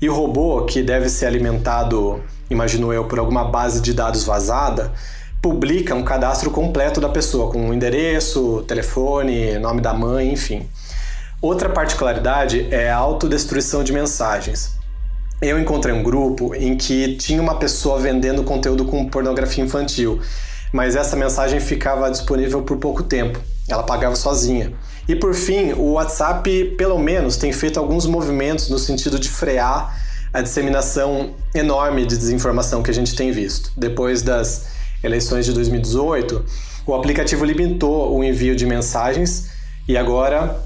E 0.01 0.09
o 0.09 0.13
robô, 0.13 0.65
que 0.65 0.81
deve 0.81 1.09
ser 1.09 1.27
alimentado, 1.27 2.21
imagino 2.49 2.91
eu, 2.91 3.05
por 3.05 3.19
alguma 3.19 3.45
base 3.45 3.79
de 3.79 3.93
dados 3.93 4.23
vazada, 4.23 4.91
publica 5.41 5.95
um 5.95 6.03
cadastro 6.03 6.51
completo 6.51 7.01
da 7.01 7.09
pessoa, 7.09 7.51
com 7.51 7.73
endereço, 7.73 8.63
telefone, 8.67 9.57
nome 9.57 9.81
da 9.81 9.93
mãe, 9.93 10.31
enfim. 10.31 10.69
Outra 11.41 11.67
particularidade 11.67 12.67
é 12.69 12.91
a 12.91 12.97
autodestruição 12.97 13.83
de 13.83 13.91
mensagens. 13.91 14.73
Eu 15.41 15.59
encontrei 15.59 15.91
um 15.91 16.03
grupo 16.03 16.53
em 16.53 16.77
que 16.77 17.15
tinha 17.15 17.41
uma 17.41 17.55
pessoa 17.55 17.99
vendendo 17.99 18.43
conteúdo 18.43 18.85
com 18.85 19.09
pornografia 19.09 19.63
infantil, 19.63 20.21
mas 20.71 20.95
essa 20.95 21.15
mensagem 21.15 21.59
ficava 21.59 22.11
disponível 22.11 22.61
por 22.61 22.77
pouco 22.77 23.01
tempo. 23.01 23.39
Ela 23.67 23.81
pagava 23.81 24.15
sozinha. 24.15 24.71
E 25.07 25.15
por 25.15 25.33
fim, 25.33 25.73
o 25.73 25.93
WhatsApp, 25.93 26.75
pelo 26.77 26.99
menos, 26.99 27.37
tem 27.37 27.51
feito 27.51 27.79
alguns 27.79 28.05
movimentos 28.05 28.69
no 28.69 28.77
sentido 28.77 29.17
de 29.17 29.29
frear 29.29 29.99
a 30.31 30.41
disseminação 30.41 31.33
enorme 31.55 32.05
de 32.05 32.15
desinformação 32.15 32.83
que 32.83 32.91
a 32.91 32.93
gente 32.93 33.15
tem 33.15 33.31
visto. 33.31 33.71
Depois 33.75 34.21
das 34.21 34.67
eleições 35.03 35.45
de 35.45 35.53
2018, 35.53 36.43
o 36.85 36.95
aplicativo 36.95 37.45
limitou 37.45 38.15
o 38.15 38.23
envio 38.23 38.55
de 38.55 38.65
mensagens 38.65 39.51
e 39.87 39.97
agora 39.97 40.59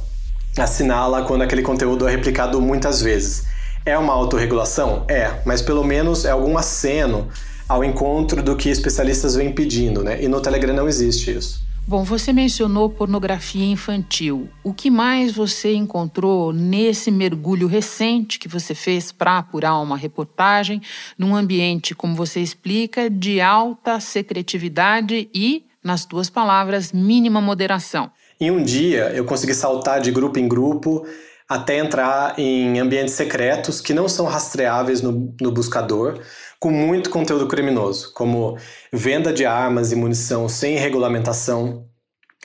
assinala 0.58 1.24
quando 1.24 1.42
aquele 1.42 1.62
conteúdo 1.62 2.08
é 2.08 2.12
replicado 2.12 2.62
muitas 2.62 3.02
vezes. 3.02 3.46
É 3.86 3.98
uma 3.98 4.14
autorregulação? 4.14 5.06
É, 5.08 5.32
mas 5.46 5.62
pelo 5.62 5.84
menos 5.84 6.26
é 6.26 6.32
algum 6.32 6.58
aceno 6.58 7.28
ao 7.68 7.84
encontro 7.84 8.42
do 8.42 8.56
que 8.56 8.70
especialistas 8.70 9.36
vêm 9.36 9.52
pedindo, 9.52 10.04
né? 10.04 10.22
E 10.22 10.28
no 10.28 10.40
Telegram 10.40 10.74
não 10.74 10.88
existe 10.88 11.36
isso. 11.36 11.65
Bom, 11.88 12.04
você 12.04 12.34
mencionou 12.34 12.90
pornografia 12.90 13.64
infantil. 13.64 14.50
O 14.64 14.74
que 14.74 14.90
mais 14.90 15.32
você 15.32 15.76
encontrou 15.76 16.52
nesse 16.52 17.12
mergulho 17.12 17.68
recente 17.68 18.40
que 18.40 18.48
você 18.48 18.74
fez 18.74 19.12
para 19.12 19.38
apurar 19.38 19.78
uma 19.78 19.96
reportagem 19.96 20.82
num 21.16 21.36
ambiente, 21.36 21.94
como 21.94 22.16
você 22.16 22.40
explica, 22.40 23.08
de 23.08 23.40
alta 23.40 24.00
secretividade 24.00 25.30
e, 25.32 25.64
nas 25.84 26.06
tuas 26.06 26.28
palavras, 26.28 26.92
mínima 26.92 27.40
moderação? 27.40 28.10
Em 28.42 28.50
um 28.50 28.64
dia, 28.64 29.12
eu 29.14 29.24
consegui 29.24 29.54
saltar 29.54 30.02
de 30.02 30.10
grupo 30.10 30.40
em 30.40 30.48
grupo 30.48 31.06
até 31.48 31.78
entrar 31.78 32.40
em 32.40 32.80
ambientes 32.80 33.14
secretos 33.14 33.80
que 33.80 33.94
não 33.94 34.10
são 34.10 34.26
rastreáveis 34.26 35.04
no, 35.04 35.36
no 35.40 35.52
buscador, 35.52 36.20
com 36.66 36.72
muito 36.72 37.12
conteúdo 37.12 37.46
criminoso, 37.46 38.12
como 38.12 38.58
venda 38.92 39.32
de 39.32 39.46
armas 39.46 39.92
e 39.92 39.96
munição 39.96 40.50
sem 40.50 40.78
regulamentação, 40.78 41.86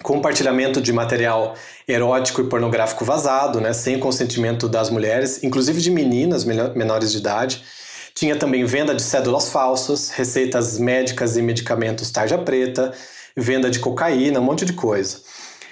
compartilhamento 0.03 0.79
de 0.79 0.93
material 0.93 1.55
erótico 1.89 2.43
e 2.43 2.45
pornográfico 2.45 3.03
vazado, 3.03 3.63
né, 3.63 3.73
sem 3.73 3.99
consentimento 3.99 4.69
das 4.69 4.91
mulheres, 4.91 5.43
inclusive 5.43 5.81
de 5.81 5.91
meninas 5.91 6.45
menores 6.45 7.13
de 7.13 7.17
idade. 7.17 7.65
Tinha 8.15 8.37
também 8.37 8.63
venda 8.67 8.95
de 8.95 9.01
cédulas 9.01 9.49
falsas, 9.49 10.11
receitas 10.11 10.79
médicas 10.79 11.39
e 11.39 11.41
medicamentos 11.41 12.11
tarja 12.11 12.37
preta, 12.37 12.93
venda 13.35 13.71
de 13.71 13.79
cocaína, 13.79 14.39
um 14.39 14.45
monte 14.45 14.67
de 14.67 14.75
coisa. 14.75 15.17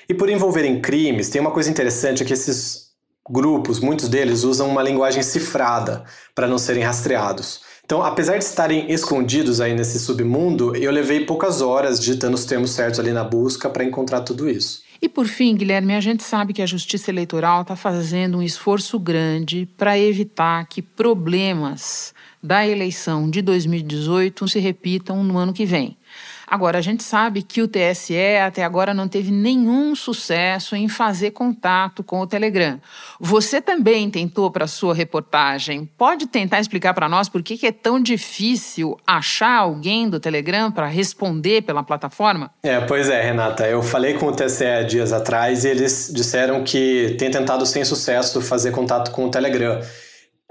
E 0.09 0.15
por 0.15 0.31
envolverem 0.31 0.81
crimes, 0.81 1.29
tem 1.29 1.39
uma 1.39 1.51
coisa 1.51 1.69
interessante 1.69 2.23
é 2.23 2.27
que 2.27 2.33
esses 2.33 2.93
grupos, 3.29 3.79
muitos 3.79 4.09
deles 4.09 4.43
usam 4.43 4.71
uma 4.71 4.83
linguagem 4.83 5.23
cifrada 5.23 6.03
para 6.35 6.49
não 6.49 6.57
serem 6.57 6.83
rastreados. 6.83 7.68
Então, 7.89 8.03
apesar 8.03 8.37
de 8.37 8.45
estarem 8.45 8.93
escondidos 8.93 9.63
aí 9.63 9.73
nesse 9.73 9.99
submundo, 9.99 10.77
eu 10.77 10.93
levei 10.93 11.25
poucas 11.25 11.63
horas 11.63 11.99
digitando 11.99 12.35
os 12.35 12.45
termos 12.45 12.73
certos 12.73 13.01
ali 13.01 13.13
na 13.13 13.25
busca 13.25 13.71
para 13.71 13.83
encontrar 13.83 14.21
tudo 14.21 14.47
isso. 14.47 14.83
E 15.01 15.09
por 15.09 15.27
fim, 15.27 15.57
Guilherme, 15.57 15.95
a 15.95 16.01
gente 16.01 16.23
sabe 16.23 16.53
que 16.53 16.61
a 16.61 16.67
Justiça 16.67 17.11
Eleitoral 17.11 17.63
está 17.63 17.75
fazendo 17.75 18.37
um 18.37 18.43
esforço 18.43 18.99
grande 18.99 19.67
para 19.79 19.99
evitar 19.99 20.67
que 20.67 20.83
problemas 20.83 22.13
da 22.43 22.67
eleição 22.67 23.31
de 23.31 23.41
2018 23.41 24.47
se 24.47 24.59
repitam 24.59 25.25
no 25.25 25.39
ano 25.39 25.55
que 25.55 25.65
vem. 25.65 25.97
Agora, 26.51 26.79
a 26.79 26.81
gente 26.81 27.03
sabe 27.03 27.43
que 27.43 27.61
o 27.61 27.69
TSE 27.69 28.17
até 28.43 28.65
agora 28.65 28.95
não 28.95 29.07
teve 29.07 29.31
nenhum 29.31 29.95
sucesso 29.95 30.75
em 30.75 30.89
fazer 30.89 31.33
contato 31.33 32.03
com 32.03 32.21
o 32.21 32.27
Telegram. 32.27 32.81
Você 33.21 33.61
também 33.61 34.11
tentou 34.11 34.51
para 34.51 34.67
sua 34.67 34.95
reportagem. 34.95 35.85
Pode 35.99 36.27
tentar 36.27 36.59
explicar 36.59 36.95
para 36.95 37.09
nós 37.09 37.29
por 37.29 37.43
que, 37.43 37.67
é 37.67 37.73
tão 37.73 38.01
difícil 38.01 38.97
achar 39.07 39.59
alguém 39.59 40.09
do 40.09 40.19
Telegram 40.19 40.73
para 40.73 40.87
responder 40.87 41.63
pela 41.63 41.83
plataforma? 41.83 42.51
É, 42.63 42.81
pois 42.81 43.11
é, 43.11 43.21
Renata. 43.21 43.67
Eu 43.67 43.83
falei 43.83 44.15
com 44.15 44.27
o 44.27 44.33
TSE 44.33 44.85
dias 44.89 45.13
atrás 45.13 45.65
e 45.65 45.69
eles 45.69 46.11
disseram 46.15 46.65
que 46.65 47.15
tem 47.19 47.31
tentado 47.31 47.67
sem 47.67 47.85
sucesso 47.85 48.41
fazer 48.41 48.71
contato 48.71 49.11
com 49.11 49.27
o 49.27 49.31
Telegram. 49.31 49.81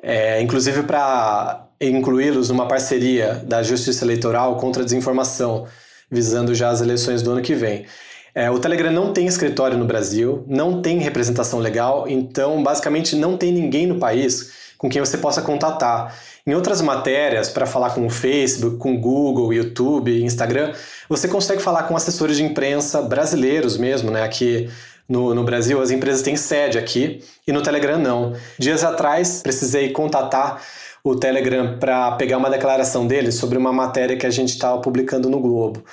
É, 0.03 0.39
inclusive 0.43 0.83
para 0.83 1.67
incluí-los 1.81 2.49
numa 2.49 2.67
parceria 2.67 3.43
da 3.45 3.63
Justiça 3.63 4.05
Eleitoral 4.05 4.57
contra 4.57 4.83
a 4.83 4.85
desinformação 4.85 5.65
visando 6.09 6.55
já 6.55 6.69
as 6.69 6.81
eleições 6.81 7.21
do 7.21 7.31
ano 7.31 7.41
que 7.41 7.55
vem. 7.55 7.85
É, 8.33 8.51
o 8.51 8.59
Telegram 8.59 8.91
não 8.91 9.13
tem 9.13 9.25
escritório 9.25 9.77
no 9.77 9.85
Brasil, 9.85 10.45
não 10.47 10.81
tem 10.81 10.99
representação 10.99 11.59
legal, 11.59 12.07
então 12.07 12.61
basicamente 12.61 13.15
não 13.15 13.35
tem 13.35 13.51
ninguém 13.51 13.87
no 13.87 13.97
país 13.97 14.51
com 14.77 14.89
quem 14.89 15.01
você 15.01 15.17
possa 15.17 15.41
contatar. 15.41 16.15
Em 16.45 16.53
outras 16.53 16.81
matérias, 16.81 17.49
para 17.49 17.65
falar 17.65 17.89
com 17.89 18.05
o 18.05 18.09
Facebook, 18.09 18.77
com 18.77 18.93
o 18.93 18.99
Google, 18.99 19.51
YouTube, 19.51 20.23
Instagram, 20.23 20.71
você 21.09 21.27
consegue 21.27 21.61
falar 21.61 21.83
com 21.83 21.95
assessores 21.95 22.37
de 22.37 22.43
imprensa 22.43 23.01
brasileiros 23.01 23.75
mesmo, 23.75 24.11
né? 24.11 24.23
Aqui 24.23 24.69
no, 25.09 25.33
no, 25.33 25.43
Brasil, 25.43 25.81
as 25.81 25.89
empresas 25.89 26.21
têm 26.21 26.35
sede 26.35 26.77
aqui 26.77 27.23
e 27.47 27.51
no 27.51 27.61
Telegram 27.61 27.97
não. 27.97 28.33
Dias 28.59 28.83
atrás, 28.83 29.41
precisei 29.41 29.89
contatar 29.89 30.61
o 31.09 31.15
Telegram 31.15 31.77
para 31.79 32.11
pegar 32.13 32.37
uma 32.37 32.49
declaração 32.49 33.07
deles 33.07 33.35
sobre 33.35 33.57
uma 33.57 33.71
matéria 33.71 34.17
que 34.17 34.25
a 34.25 34.29
gente 34.29 34.49
estava 34.49 34.79
publicando 34.81 35.29
no 35.29 35.39
Globo. 35.39 35.83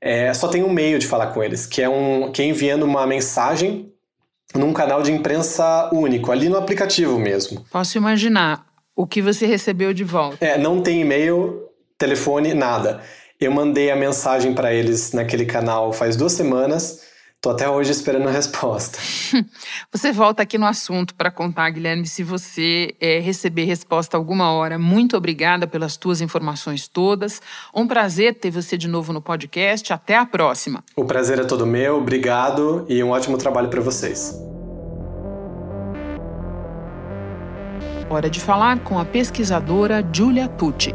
É, 0.00 0.32
só 0.34 0.48
tem 0.48 0.62
um 0.62 0.72
meio 0.72 0.98
de 0.98 1.06
falar 1.06 1.28
com 1.28 1.42
eles, 1.42 1.66
que 1.66 1.80
é, 1.82 1.88
um, 1.88 2.30
que 2.32 2.42
é 2.42 2.46
enviando 2.46 2.84
uma 2.84 3.06
mensagem 3.06 3.92
num 4.54 4.72
canal 4.72 5.02
de 5.02 5.12
imprensa 5.12 5.88
único, 5.92 6.30
ali 6.30 6.48
no 6.48 6.56
aplicativo 6.56 7.18
mesmo. 7.18 7.64
Posso 7.70 7.96
imaginar 7.96 8.66
o 8.94 9.06
que 9.06 9.22
você 9.22 9.46
recebeu 9.46 9.94
de 9.94 10.04
volta. 10.04 10.44
É, 10.44 10.58
não 10.58 10.82
tem 10.82 11.00
e-mail, 11.00 11.62
telefone, 11.96 12.52
nada. 12.52 13.00
Eu 13.40 13.50
mandei 13.50 13.90
a 13.90 13.96
mensagem 13.96 14.52
para 14.54 14.72
eles 14.72 15.12
naquele 15.12 15.46
canal 15.46 15.92
faz 15.92 16.16
duas 16.16 16.32
semanas 16.32 17.11
Tô 17.42 17.50
até 17.50 17.68
hoje 17.68 17.90
esperando 17.90 18.28
a 18.28 18.30
resposta. 18.30 19.00
Você 19.90 20.12
volta 20.12 20.44
aqui 20.44 20.56
no 20.56 20.64
assunto 20.64 21.12
para 21.12 21.28
contar, 21.28 21.68
Guilherme, 21.70 22.06
se 22.06 22.22
você 22.22 22.94
é, 23.00 23.18
receber 23.18 23.64
resposta 23.64 24.16
alguma 24.16 24.52
hora. 24.52 24.78
Muito 24.78 25.16
obrigada 25.16 25.66
pelas 25.66 25.96
tuas 25.96 26.20
informações 26.20 26.86
todas. 26.86 27.42
Um 27.74 27.84
prazer 27.88 28.36
ter 28.36 28.52
você 28.52 28.78
de 28.78 28.86
novo 28.86 29.12
no 29.12 29.20
podcast. 29.20 29.92
Até 29.92 30.16
a 30.16 30.24
próxima. 30.24 30.84
O 30.94 31.04
prazer 31.04 31.40
é 31.40 31.44
todo 31.44 31.66
meu. 31.66 31.96
Obrigado 31.96 32.86
e 32.88 33.02
um 33.02 33.10
ótimo 33.10 33.36
trabalho 33.36 33.68
para 33.68 33.80
vocês. 33.80 34.40
Hora 38.08 38.30
de 38.30 38.38
falar 38.38 38.78
com 38.84 39.00
a 39.00 39.04
pesquisadora 39.04 40.08
Julia 40.12 40.46
Tucci. 40.46 40.94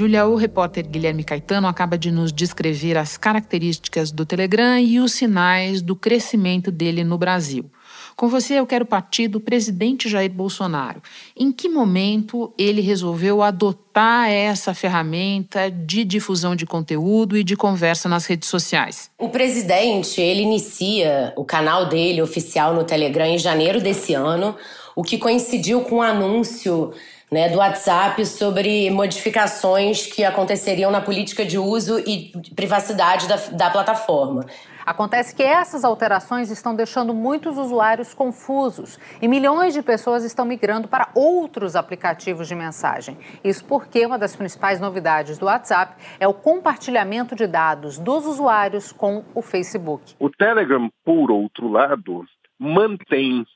Julia, 0.00 0.24
o 0.24 0.34
repórter 0.34 0.88
Guilherme 0.88 1.22
Caetano 1.22 1.68
acaba 1.68 1.98
de 1.98 2.10
nos 2.10 2.32
descrever 2.32 2.96
as 2.96 3.18
características 3.18 4.10
do 4.10 4.24
Telegram 4.24 4.78
e 4.78 4.98
os 4.98 5.12
sinais 5.12 5.82
do 5.82 5.94
crescimento 5.94 6.70
dele 6.70 7.04
no 7.04 7.18
Brasil. 7.18 7.70
Com 8.16 8.26
você, 8.26 8.54
eu 8.54 8.66
quero 8.66 8.86
partir 8.86 9.28
do 9.28 9.38
presidente 9.38 10.08
Jair 10.08 10.32
Bolsonaro. 10.32 11.02
Em 11.36 11.52
que 11.52 11.68
momento 11.68 12.50
ele 12.56 12.80
resolveu 12.80 13.42
adotar 13.42 14.30
essa 14.30 14.72
ferramenta 14.72 15.70
de 15.70 16.02
difusão 16.02 16.56
de 16.56 16.64
conteúdo 16.64 17.36
e 17.36 17.44
de 17.44 17.54
conversa 17.54 18.08
nas 18.08 18.24
redes 18.24 18.48
sociais? 18.48 19.10
O 19.18 19.28
presidente, 19.28 20.18
ele 20.18 20.40
inicia 20.40 21.34
o 21.36 21.44
canal 21.44 21.90
dele 21.90 22.22
oficial 22.22 22.72
no 22.72 22.84
Telegram 22.84 23.26
em 23.26 23.36
janeiro 23.36 23.82
desse 23.82 24.14
ano, 24.14 24.56
o 24.96 25.02
que 25.02 25.18
coincidiu 25.18 25.82
com 25.82 25.96
o 25.96 26.02
anúncio 26.02 26.90
né, 27.30 27.48
do 27.48 27.58
WhatsApp 27.58 28.26
sobre 28.26 28.90
modificações 28.90 30.06
que 30.06 30.24
aconteceriam 30.24 30.90
na 30.90 31.00
política 31.00 31.44
de 31.44 31.58
uso 31.58 31.98
e 32.00 32.32
privacidade 32.54 33.28
da, 33.28 33.36
da 33.36 33.70
plataforma. 33.70 34.44
Acontece 34.84 35.36
que 35.36 35.42
essas 35.42 35.84
alterações 35.84 36.50
estão 36.50 36.74
deixando 36.74 37.14
muitos 37.14 37.56
usuários 37.56 38.12
confusos 38.12 38.98
e 39.22 39.28
milhões 39.28 39.72
de 39.72 39.82
pessoas 39.82 40.24
estão 40.24 40.44
migrando 40.44 40.88
para 40.88 41.10
outros 41.14 41.76
aplicativos 41.76 42.48
de 42.48 42.54
mensagem. 42.56 43.16
Isso 43.44 43.64
porque 43.64 44.04
uma 44.04 44.18
das 44.18 44.34
principais 44.34 44.80
novidades 44.80 45.38
do 45.38 45.46
WhatsApp 45.46 45.94
é 46.18 46.26
o 46.26 46.34
compartilhamento 46.34 47.36
de 47.36 47.46
dados 47.46 47.98
dos 47.98 48.26
usuários 48.26 48.90
com 48.90 49.22
o 49.34 49.42
Facebook. 49.42 50.16
O 50.18 50.28
Telegram, 50.28 50.90
por 51.04 51.30
outro 51.30 51.68
lado, 51.68 52.24
mantém 52.58 53.46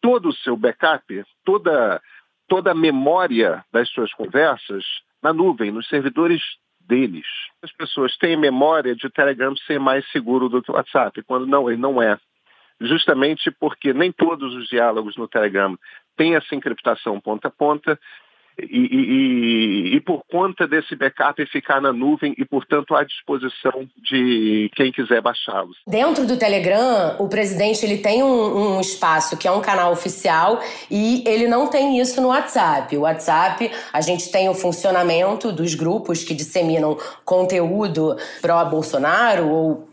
todo 0.00 0.28
o 0.28 0.32
seu 0.32 0.56
backup, 0.56 1.24
toda 1.44 2.00
toda 2.48 2.72
a 2.72 2.74
memória 2.74 3.64
das 3.72 3.88
suas 3.90 4.12
conversas 4.12 4.84
na 5.22 5.32
nuvem, 5.32 5.70
nos 5.70 5.88
servidores 5.88 6.42
deles. 6.80 7.26
As 7.62 7.72
pessoas 7.72 8.16
têm 8.16 8.36
memória 8.36 8.94
de 8.94 9.06
o 9.06 9.10
Telegram 9.10 9.56
ser 9.56 9.80
mais 9.80 10.08
seguro 10.10 10.48
do 10.48 10.62
que 10.62 10.70
o 10.70 10.74
WhatsApp, 10.74 11.22
quando 11.22 11.46
não, 11.46 11.68
ele 11.68 11.80
não 11.80 12.00
é. 12.00 12.18
justamente 12.80 13.50
porque 13.50 13.94
nem 13.94 14.12
todos 14.12 14.54
os 14.54 14.68
diálogos 14.68 15.16
no 15.16 15.26
Telegram 15.26 15.78
têm 16.16 16.34
essa 16.34 16.54
encriptação 16.54 17.18
ponta 17.20 17.48
a 17.48 17.50
ponta, 17.50 17.98
e, 18.58 18.78
e, 18.78 19.96
e, 19.96 20.00
por 20.00 20.22
conta 20.30 20.66
desse 20.66 20.96
backup 20.96 21.44
ficar 21.46 21.80
na 21.80 21.92
nuvem 21.92 22.34
e, 22.38 22.44
portanto, 22.44 22.94
à 22.94 23.04
disposição 23.04 23.86
de 23.98 24.70
quem 24.74 24.90
quiser 24.90 25.20
baixá-los. 25.20 25.76
Dentro 25.86 26.26
do 26.26 26.38
Telegram, 26.38 27.16
o 27.18 27.28
presidente 27.28 27.84
ele 27.84 27.98
tem 27.98 28.22
um, 28.22 28.76
um, 28.76 28.80
espaço 28.80 29.36
que 29.36 29.46
é 29.46 29.50
um 29.50 29.60
canal 29.60 29.92
oficial 29.92 30.60
e 30.90 31.22
ele 31.26 31.46
não 31.46 31.66
tem 31.66 32.00
isso 32.00 32.20
no 32.20 32.28
WhatsApp. 32.28 32.96
O 32.96 33.00
WhatsApp, 33.02 33.70
a 33.92 34.00
gente 34.00 34.30
tem 34.30 34.48
o 34.48 34.54
funcionamento 34.54 35.52
dos 35.52 35.74
grupos 35.74 36.24
que 36.24 36.34
disseminam 36.34 36.96
conteúdo 37.24 38.16
pró-Bolsonaro 38.40 39.48
ou 39.48 39.88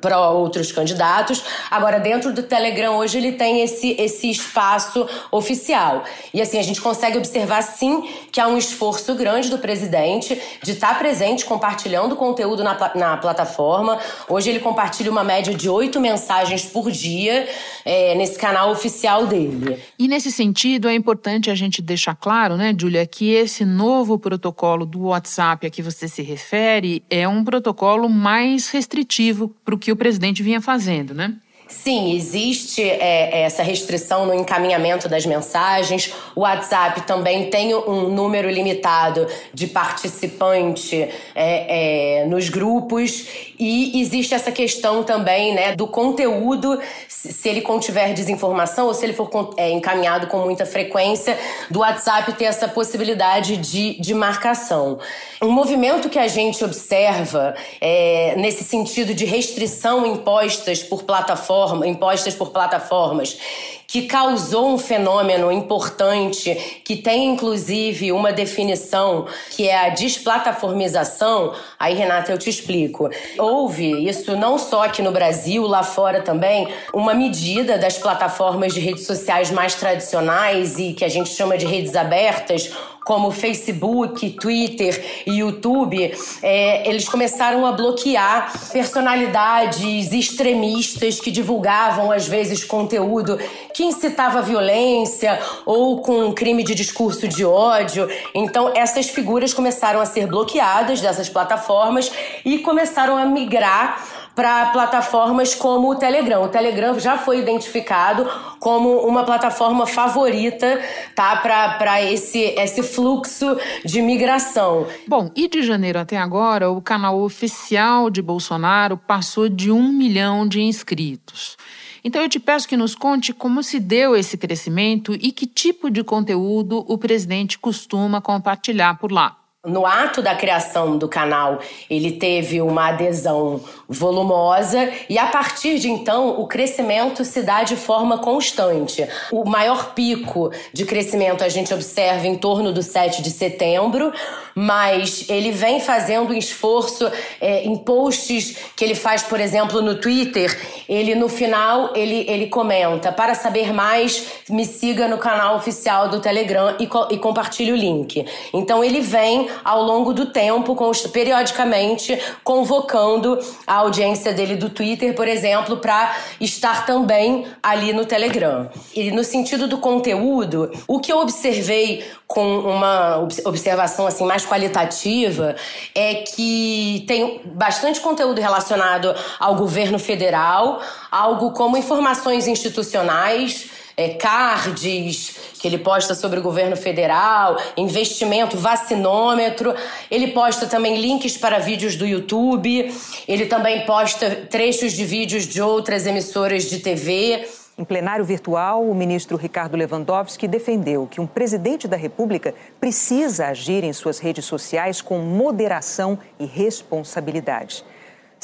pró 0.00 0.32
outros 0.32 0.72
candidatos. 0.72 1.44
Agora, 1.70 2.00
dentro 2.00 2.32
do 2.32 2.42
Telegram, 2.42 2.96
hoje 2.96 3.18
ele 3.18 3.32
tem 3.32 3.62
esse, 3.62 3.92
esse 4.00 4.30
espaço 4.30 5.08
oficial. 5.30 6.02
E 6.32 6.40
assim, 6.42 6.58
a 6.58 6.62
gente 6.62 6.80
consegue 6.80 7.18
observar 7.18 7.62
sim 7.62 7.83
que 8.30 8.40
há 8.40 8.48
um 8.48 8.58
esforço 8.58 9.14
grande 9.14 9.48
do 9.50 9.58
presidente 9.58 10.40
de 10.62 10.72
estar 10.72 10.98
presente 10.98 11.44
compartilhando 11.44 12.16
conteúdo 12.16 12.62
na, 12.62 12.92
na 12.94 13.16
plataforma. 13.16 13.98
Hoje 14.28 14.50
ele 14.50 14.60
compartilha 14.60 15.10
uma 15.10 15.24
média 15.24 15.54
de 15.54 15.68
oito 15.68 16.00
mensagens 16.00 16.64
por 16.64 16.90
dia 16.90 17.48
é, 17.84 18.14
nesse 18.14 18.38
canal 18.38 18.70
oficial 18.70 19.26
dele. 19.26 19.78
E 19.98 20.08
nesse 20.08 20.30
sentido, 20.32 20.88
é 20.88 20.94
importante 20.94 21.50
a 21.50 21.54
gente 21.54 21.80
deixar 21.82 22.14
claro, 22.14 22.56
né, 22.56 22.74
Júlia, 22.78 23.06
que 23.06 23.30
esse 23.30 23.64
novo 23.64 24.18
protocolo 24.18 24.84
do 24.84 25.06
WhatsApp 25.06 25.66
a 25.66 25.70
que 25.70 25.82
você 25.82 26.08
se 26.08 26.22
refere 26.22 27.02
é 27.08 27.26
um 27.28 27.44
protocolo 27.44 28.08
mais 28.08 28.68
restritivo 28.70 29.54
para 29.64 29.74
o 29.74 29.78
que 29.78 29.92
o 29.92 29.96
presidente 29.96 30.42
vinha 30.42 30.60
fazendo, 30.60 31.14
né? 31.14 31.34
Sim, 31.82 32.14
existe 32.14 32.82
é, 32.82 33.42
essa 33.42 33.62
restrição 33.62 34.24
no 34.24 34.32
encaminhamento 34.32 35.08
das 35.08 35.26
mensagens. 35.26 36.14
O 36.34 36.40
WhatsApp 36.40 37.02
também 37.02 37.50
tem 37.50 37.74
um 37.74 38.08
número 38.08 38.48
limitado 38.48 39.26
de 39.52 39.66
participante 39.66 41.08
é, 41.34 42.20
é, 42.20 42.24
nos 42.26 42.48
grupos 42.48 43.26
e 43.58 44.00
existe 44.00 44.34
essa 44.34 44.52
questão 44.52 45.02
também 45.02 45.54
né, 45.54 45.74
do 45.74 45.86
conteúdo, 45.86 46.80
se 47.08 47.48
ele 47.48 47.60
contiver 47.60 48.14
desinformação 48.14 48.86
ou 48.86 48.94
se 48.94 49.04
ele 49.04 49.12
for 49.12 49.28
é, 49.56 49.70
encaminhado 49.70 50.26
com 50.28 50.38
muita 50.38 50.64
frequência, 50.64 51.38
do 51.70 51.80
WhatsApp 51.80 52.32
ter 52.34 52.44
essa 52.44 52.68
possibilidade 52.68 53.56
de, 53.56 54.00
de 54.00 54.14
marcação. 54.14 54.98
Um 55.42 55.50
movimento 55.50 56.08
que 56.08 56.18
a 56.18 56.28
gente 56.28 56.64
observa 56.64 57.54
é, 57.80 58.34
nesse 58.36 58.64
sentido 58.64 59.12
de 59.12 59.24
restrição 59.24 60.06
impostas 60.06 60.82
por 60.82 61.02
plataformas 61.02 61.63
plataforma, 61.64 61.86
impostas 61.86 62.34
por 62.34 62.50
plataformas, 62.50 63.38
que 63.86 64.02
causou 64.02 64.70
um 64.70 64.78
fenômeno 64.78 65.52
importante, 65.52 66.82
que 66.84 66.96
tem 66.96 67.26
inclusive 67.28 68.12
uma 68.12 68.32
definição, 68.32 69.26
que 69.50 69.68
é 69.68 69.86
a 69.86 69.88
desplataformização. 69.90 71.54
Aí, 71.78 71.94
Renata, 71.94 72.32
eu 72.32 72.38
te 72.38 72.50
explico. 72.50 73.08
Houve 73.38 74.08
isso 74.08 74.36
não 74.36 74.58
só 74.58 74.84
aqui 74.84 75.00
no 75.00 75.12
Brasil, 75.12 75.66
lá 75.66 75.82
fora 75.82 76.22
também, 76.22 76.68
uma 76.92 77.14
medida 77.14 77.78
das 77.78 77.96
plataformas 77.96 78.74
de 78.74 78.80
redes 78.80 79.06
sociais 79.06 79.50
mais 79.50 79.74
tradicionais 79.74 80.78
e 80.78 80.92
que 80.92 81.04
a 81.04 81.08
gente 81.08 81.30
chama 81.30 81.56
de 81.56 81.66
redes 81.66 81.94
abertas, 81.94 82.72
como 83.04 83.30
Facebook, 83.30 84.30
Twitter 84.30 85.22
e 85.26 85.38
YouTube, 85.38 86.12
é, 86.42 86.88
eles 86.88 87.08
começaram 87.08 87.66
a 87.66 87.72
bloquear 87.72 88.52
personalidades 88.72 90.12
extremistas 90.12 91.20
que 91.20 91.30
divulgavam, 91.30 92.10
às 92.10 92.26
vezes, 92.26 92.64
conteúdo 92.64 93.38
que 93.74 93.84
incitava 93.84 94.40
violência 94.40 95.38
ou 95.66 96.00
com 96.00 96.32
crime 96.32 96.62
de 96.62 96.74
discurso 96.74 97.28
de 97.28 97.44
ódio. 97.44 98.08
Então, 98.34 98.72
essas 98.74 99.08
figuras 99.08 99.52
começaram 99.52 100.00
a 100.00 100.06
ser 100.06 100.26
bloqueadas 100.26 101.00
dessas 101.00 101.28
plataformas 101.28 102.10
e 102.44 102.58
começaram 102.58 103.16
a 103.16 103.26
migrar 103.26 104.23
para 104.34 104.66
plataformas 104.66 105.54
como 105.54 105.90
o 105.90 105.94
Telegram. 105.94 106.42
O 106.42 106.48
Telegram 106.48 106.98
já 106.98 107.16
foi 107.16 107.40
identificado 107.40 108.28
como 108.58 108.98
uma 109.06 109.24
plataforma 109.24 109.86
favorita 109.86 110.80
tá, 111.14 111.36
para 111.36 112.02
esse, 112.02 112.40
esse 112.40 112.82
fluxo 112.82 113.56
de 113.84 114.02
migração. 114.02 114.86
Bom, 115.06 115.30
e 115.36 115.48
de 115.48 115.62
janeiro 115.62 115.98
até 115.98 116.16
agora, 116.16 116.70
o 116.70 116.82
canal 116.82 117.20
oficial 117.20 118.10
de 118.10 118.20
Bolsonaro 118.20 118.96
passou 118.96 119.48
de 119.48 119.70
um 119.70 119.92
milhão 119.92 120.46
de 120.46 120.60
inscritos. 120.60 121.56
Então 122.02 122.20
eu 122.20 122.28
te 122.28 122.38
peço 122.38 122.68
que 122.68 122.76
nos 122.76 122.94
conte 122.94 123.32
como 123.32 123.62
se 123.62 123.80
deu 123.80 124.14
esse 124.14 124.36
crescimento 124.36 125.14
e 125.14 125.32
que 125.32 125.46
tipo 125.46 125.90
de 125.90 126.04
conteúdo 126.04 126.84
o 126.86 126.98
presidente 126.98 127.58
costuma 127.58 128.20
compartilhar 128.20 128.98
por 128.98 129.10
lá. 129.10 129.43
No 129.64 129.86
ato 129.86 130.20
da 130.20 130.34
criação 130.34 130.98
do 130.98 131.08
canal, 131.08 131.58
ele 131.88 132.12
teve 132.12 132.60
uma 132.60 132.88
adesão 132.88 133.62
volumosa 133.88 134.90
e 135.08 135.18
a 135.18 135.28
partir 135.28 135.78
de 135.78 135.88
então 135.88 136.38
o 136.38 136.46
crescimento 136.46 137.24
se 137.24 137.40
dá 137.40 137.62
de 137.62 137.74
forma 137.74 138.18
constante. 138.18 139.08
O 139.32 139.42
maior 139.46 139.94
pico 139.94 140.50
de 140.70 140.84
crescimento 140.84 141.42
a 141.42 141.48
gente 141.48 141.72
observa 141.72 142.26
em 142.26 142.36
torno 142.36 142.74
do 142.74 142.82
7 142.82 143.22
de 143.22 143.30
setembro, 143.30 144.12
mas 144.54 145.24
ele 145.30 145.50
vem 145.50 145.80
fazendo 145.80 146.34
um 146.34 146.36
esforço 146.36 147.10
é, 147.40 147.64
em 147.64 147.74
posts 147.76 148.58
que 148.76 148.84
ele 148.84 148.94
faz, 148.94 149.22
por 149.22 149.40
exemplo, 149.40 149.80
no 149.80 149.94
Twitter. 149.94 150.56
Ele 150.86 151.14
no 151.14 151.28
final 151.28 151.90
ele, 151.94 152.26
ele 152.28 152.48
comenta: 152.48 153.10
para 153.10 153.34
saber 153.34 153.72
mais, 153.72 154.26
me 154.48 154.66
siga 154.66 155.08
no 155.08 155.16
canal 155.16 155.56
oficial 155.56 156.10
do 156.10 156.20
Telegram 156.20 156.76
e, 156.78 156.86
co 156.86 157.08
e 157.10 157.16
compartilhe 157.16 157.72
o 157.72 157.76
link. 157.76 158.26
Então 158.52 158.84
ele 158.84 159.00
vem 159.00 159.53
ao 159.62 159.82
longo 159.82 160.12
do 160.12 160.26
tempo, 160.26 160.76
periodicamente, 161.12 162.18
convocando 162.42 163.38
a 163.66 163.76
audiência 163.76 164.32
dele 164.32 164.56
do 164.56 164.70
Twitter, 164.70 165.14
por 165.14 165.28
exemplo, 165.28 165.76
para 165.76 166.16
estar 166.40 166.86
também 166.86 167.46
ali 167.62 167.92
no 167.92 168.04
Telegram. 168.04 168.68
E 168.94 169.10
no 169.10 169.22
sentido 169.22 169.68
do 169.68 169.78
conteúdo, 169.78 170.70
o 170.86 170.98
que 170.98 171.12
eu 171.12 171.18
observei 171.18 172.04
com 172.26 172.58
uma 172.58 173.18
observação 173.44 174.06
assim 174.06 174.24
mais 174.24 174.44
qualitativa 174.44 175.54
é 175.94 176.14
que 176.14 177.04
tem 177.06 177.42
bastante 177.44 178.00
conteúdo 178.00 178.40
relacionado 178.40 179.14
ao 179.38 179.54
governo 179.54 179.98
federal, 179.98 180.80
algo 181.10 181.52
como 181.52 181.76
informações 181.76 182.48
institucionais, 182.48 183.70
é, 183.96 184.10
cards 184.10 185.36
que 185.60 185.68
ele 185.68 185.78
posta 185.78 186.14
sobre 186.14 186.40
o 186.40 186.42
governo 186.42 186.76
federal, 186.76 187.56
investimento, 187.76 188.56
vacinômetro. 188.56 189.74
Ele 190.10 190.28
posta 190.28 190.66
também 190.66 191.00
links 191.00 191.36
para 191.36 191.58
vídeos 191.58 191.96
do 191.96 192.06
YouTube. 192.06 192.92
Ele 193.26 193.46
também 193.46 193.84
posta 193.86 194.46
trechos 194.50 194.92
de 194.92 195.04
vídeos 195.04 195.46
de 195.46 195.62
outras 195.62 196.06
emissoras 196.06 196.64
de 196.64 196.80
TV. 196.80 197.46
Em 197.76 197.82
plenário 197.82 198.24
virtual, 198.24 198.84
o 198.88 198.94
ministro 198.94 199.36
Ricardo 199.36 199.76
Lewandowski 199.76 200.46
defendeu 200.46 201.08
que 201.10 201.20
um 201.20 201.26
presidente 201.26 201.88
da 201.88 201.96
República 201.96 202.54
precisa 202.78 203.48
agir 203.48 203.82
em 203.82 203.92
suas 203.92 204.20
redes 204.20 204.44
sociais 204.44 205.00
com 205.00 205.18
moderação 205.18 206.16
e 206.38 206.46
responsabilidade. 206.46 207.84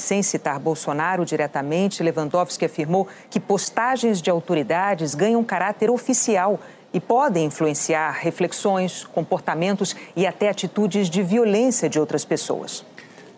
Sem 0.00 0.22
citar 0.22 0.58
Bolsonaro 0.58 1.26
diretamente, 1.26 2.02
Lewandowski 2.02 2.64
afirmou 2.64 3.06
que 3.28 3.38
postagens 3.38 4.22
de 4.22 4.30
autoridades 4.30 5.14
ganham 5.14 5.44
caráter 5.44 5.90
oficial 5.90 6.58
e 6.90 6.98
podem 6.98 7.44
influenciar 7.44 8.10
reflexões, 8.12 9.04
comportamentos 9.04 9.94
e 10.16 10.26
até 10.26 10.48
atitudes 10.48 11.10
de 11.10 11.22
violência 11.22 11.86
de 11.86 12.00
outras 12.00 12.24
pessoas. 12.24 12.82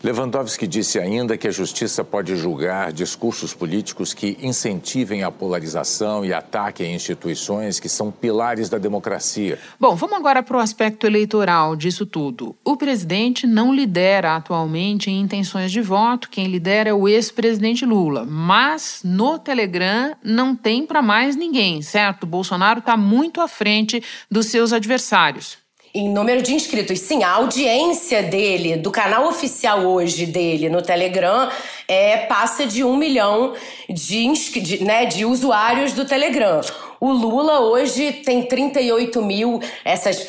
Lewandowski 0.02 0.66
disse 0.66 0.98
ainda 0.98 1.38
que 1.38 1.46
a 1.46 1.52
justiça 1.52 2.02
pode 2.02 2.34
julgar 2.34 2.92
discursos 2.92 3.54
políticos 3.54 4.12
que 4.12 4.36
incentivem 4.42 5.22
a 5.22 5.30
polarização 5.30 6.24
e 6.24 6.34
ataquem 6.34 6.92
instituições 6.92 7.78
que 7.78 7.88
são 7.88 8.10
pilares 8.10 8.68
da 8.68 8.78
democracia. 8.78 9.60
Bom, 9.78 9.94
vamos 9.94 10.16
agora 10.16 10.42
para 10.42 10.56
o 10.56 10.60
aspecto 10.60 11.06
eleitoral 11.06 11.76
disso 11.76 12.04
tudo. 12.04 12.56
O 12.64 12.76
presidente 12.76 13.46
não 13.46 13.72
lidera 13.72 14.34
atualmente 14.34 15.08
em 15.08 15.20
intenções 15.20 15.70
de 15.70 15.80
voto, 15.80 16.28
quem 16.28 16.48
lidera 16.48 16.90
é 16.90 16.94
o 16.94 17.08
ex-presidente 17.08 17.86
Lula. 17.86 18.24
Mas 18.24 19.02
no 19.04 19.38
Telegram 19.38 20.16
não 20.20 20.56
tem 20.56 20.84
para 20.84 21.00
mais 21.00 21.36
ninguém, 21.36 21.80
certo? 21.80 22.26
Bolsonaro 22.26 22.80
está 22.80 22.96
muito 22.96 23.40
à 23.40 23.46
frente 23.46 24.02
dos 24.28 24.46
seus 24.46 24.72
adversários 24.72 25.62
em 25.94 26.09
número 26.09 26.40
de 26.42 26.55
inscritos. 26.55 27.00
Sim, 27.00 27.22
a 27.22 27.31
audiência 27.31 28.22
dele, 28.22 28.76
do 28.76 28.90
canal 28.90 29.26
oficial 29.26 29.81
hoje 29.81 30.24
dele 30.26 30.68
no 30.68 30.81
Telegram, 30.81 31.50
é, 31.87 32.18
passa 32.18 32.66
de 32.66 32.83
um 32.83 32.96
milhão 32.96 33.55
de, 33.88 34.33
de, 34.61 34.85
né, 34.85 35.05
de 35.05 35.24
usuários 35.24 35.92
do 35.92 36.05
Telegram. 36.05 36.61
O 37.02 37.10
Lula 37.10 37.58
hoje 37.58 38.12
tem 38.12 38.44
38 38.44 39.20
mil, 39.22 39.60
essas, 39.84 40.28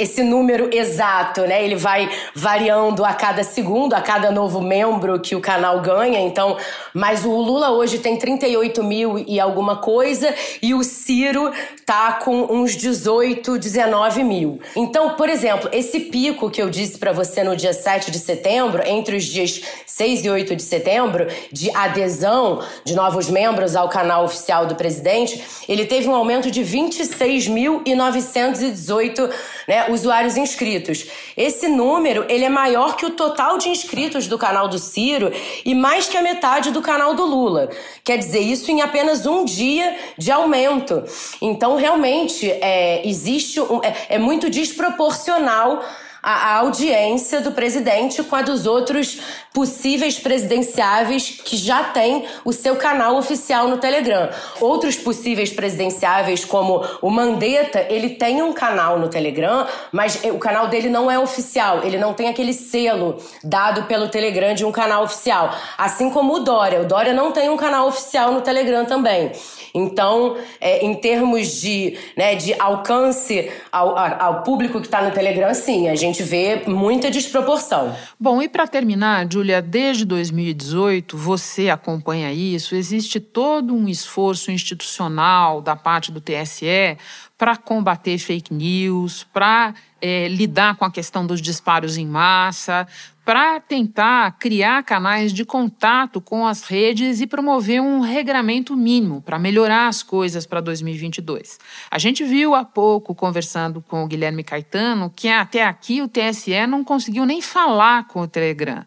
esse 0.00 0.20
número 0.24 0.68
exato, 0.74 1.42
né? 1.42 1.64
Ele 1.64 1.76
vai 1.76 2.10
variando 2.34 3.04
a 3.04 3.12
cada 3.12 3.44
segundo, 3.44 3.94
a 3.94 4.00
cada 4.00 4.32
novo 4.32 4.60
membro 4.60 5.20
que 5.20 5.36
o 5.36 5.40
canal 5.40 5.80
ganha. 5.80 6.18
Então, 6.18 6.56
mas 6.92 7.24
o 7.24 7.30
Lula 7.30 7.70
hoje 7.70 8.00
tem 8.00 8.16
38 8.16 8.82
mil 8.82 9.24
e 9.28 9.38
alguma 9.38 9.76
coisa, 9.76 10.34
e 10.60 10.74
o 10.74 10.82
Ciro 10.82 11.52
tá 11.86 12.14
com 12.14 12.52
uns 12.52 12.74
18, 12.76 13.56
19 13.56 14.24
mil. 14.24 14.60
Então, 14.74 15.10
por 15.10 15.28
exemplo, 15.28 15.70
esse 15.72 16.00
pico 16.00 16.50
que 16.50 16.60
eu 16.60 16.68
disse 16.68 16.98
para 16.98 17.12
você 17.12 17.44
no 17.44 17.54
dia 17.54 17.72
7 17.72 18.10
de 18.10 18.18
setembro, 18.18 18.82
entre 18.84 19.14
os 19.14 19.22
dias 19.24 19.62
6 19.86 20.24
e 20.24 20.30
8 20.30 20.56
de 20.56 20.64
setembro, 20.64 21.28
de 21.52 21.70
adesão 21.70 22.60
de 22.84 22.96
novos 22.96 23.30
membros 23.30 23.76
ao 23.76 23.88
canal 23.88 24.24
oficial 24.24 24.66
do 24.66 24.74
presidente, 24.74 25.40
ele 25.68 25.86
teve 25.86 26.07
um 26.08 26.14
aumento 26.14 26.50
de 26.50 26.62
26.918 26.62 29.30
né, 29.66 29.90
usuários 29.90 30.36
inscritos. 30.36 31.06
Esse 31.36 31.66
número 31.68 32.24
ele 32.28 32.44
é 32.44 32.48
maior 32.48 32.96
que 32.96 33.06
o 33.06 33.10
total 33.10 33.58
de 33.58 33.68
inscritos 33.68 34.26
do 34.26 34.36
canal 34.38 34.66
do 34.68 34.78
Ciro 34.78 35.30
e 35.64 35.74
mais 35.74 36.08
que 36.08 36.16
a 36.16 36.22
metade 36.22 36.70
do 36.70 36.80
canal 36.80 37.14
do 37.14 37.24
Lula. 37.24 37.68
Quer 38.02 38.16
dizer, 38.18 38.40
isso 38.40 38.70
em 38.70 38.80
apenas 38.80 39.26
um 39.26 39.44
dia 39.44 39.96
de 40.16 40.32
aumento. 40.32 41.04
Então, 41.40 41.76
realmente, 41.76 42.50
é, 42.50 43.06
existe 43.06 43.60
um, 43.60 43.80
é, 43.82 43.94
é 44.08 44.18
muito 44.18 44.50
desproporcional 44.50 45.84
a, 46.22 46.56
audiência 46.56 47.40
do 47.40 47.52
presidente 47.52 48.22
com 48.22 48.36
a 48.36 48.42
dos 48.42 48.66
outros 48.66 49.20
possíveis 49.52 50.18
presidenciáveis 50.18 51.40
que 51.44 51.56
já 51.56 51.84
têm 51.84 52.26
o 52.44 52.52
seu 52.52 52.76
canal 52.76 53.16
oficial 53.16 53.68
no 53.68 53.78
Telegram. 53.78 54.28
Outros 54.60 54.96
possíveis 54.96 55.50
presidenciáveis, 55.50 56.44
como 56.44 56.84
o 57.02 57.10
Mandetta, 57.10 57.86
ele 57.88 58.10
tem 58.10 58.42
um 58.42 58.52
canal 58.52 58.98
no 58.98 59.08
Telegram, 59.08 59.66
mas 59.92 60.22
o 60.24 60.38
canal 60.38 60.68
dele 60.68 60.88
não 60.88 61.10
é 61.10 61.18
oficial, 61.18 61.82
ele 61.84 61.98
não 61.98 62.12
tem 62.12 62.28
aquele 62.28 62.52
selo 62.52 63.18
dado 63.42 63.84
pelo 63.84 64.08
Telegram 64.08 64.54
de 64.54 64.64
um 64.64 64.72
canal 64.72 65.04
oficial. 65.04 65.54
Assim 65.76 66.10
como 66.10 66.34
o 66.34 66.40
Dória. 66.40 66.80
O 66.80 66.84
Dória 66.84 67.12
não 67.12 67.32
tem 67.32 67.48
um 67.48 67.56
canal 67.56 67.88
oficial 67.88 68.32
no 68.32 68.40
Telegram 68.40 68.84
também. 68.84 69.32
Então, 69.74 70.36
é, 70.60 70.84
em 70.84 70.94
termos 70.94 71.60
de, 71.60 71.98
né, 72.16 72.34
de 72.34 72.54
alcance 72.58 73.50
ao, 73.70 73.96
ao 73.96 74.42
público 74.42 74.80
que 74.80 74.86
está 74.86 75.02
no 75.02 75.10
Telegram, 75.10 75.52
sim, 75.54 75.88
a 75.88 75.94
gente 75.94 76.07
vê 76.12 76.64
muita 76.66 77.10
desproporção. 77.10 77.94
Bom, 78.18 78.42
e 78.42 78.48
para 78.48 78.66
terminar, 78.66 79.26
Júlia, 79.30 79.62
desde 79.62 80.04
2018, 80.04 81.16
você 81.16 81.70
acompanha 81.70 82.32
isso, 82.32 82.74
existe 82.74 83.20
todo 83.20 83.74
um 83.74 83.88
esforço 83.88 84.50
institucional 84.50 85.60
da 85.60 85.76
parte 85.76 86.10
do 86.10 86.20
TSE 86.20 86.96
para 87.36 87.56
combater 87.56 88.18
fake 88.18 88.52
news, 88.52 89.24
para 89.32 89.72
é, 90.00 90.26
lidar 90.28 90.76
com 90.76 90.84
a 90.84 90.90
questão 90.90 91.24
dos 91.24 91.40
disparos 91.40 91.96
em 91.96 92.06
massa, 92.06 92.86
para 93.28 93.60
tentar 93.60 94.38
criar 94.38 94.82
canais 94.82 95.34
de 95.34 95.44
contato 95.44 96.18
com 96.18 96.46
as 96.46 96.62
redes 96.62 97.20
e 97.20 97.26
promover 97.26 97.78
um 97.78 98.00
regramento 98.00 98.74
mínimo 98.74 99.20
para 99.20 99.38
melhorar 99.38 99.86
as 99.86 100.02
coisas 100.02 100.46
para 100.46 100.62
2022. 100.62 101.58
A 101.90 101.98
gente 101.98 102.24
viu 102.24 102.54
há 102.54 102.64
pouco, 102.64 103.14
conversando 103.14 103.82
com 103.82 104.02
o 104.02 104.06
Guilherme 104.06 104.42
Caetano, 104.42 105.12
que 105.14 105.28
até 105.28 105.62
aqui 105.62 106.00
o 106.00 106.08
TSE 106.08 106.66
não 106.66 106.82
conseguiu 106.82 107.26
nem 107.26 107.42
falar 107.42 108.08
com 108.08 108.22
o 108.22 108.26
Telegram. 108.26 108.82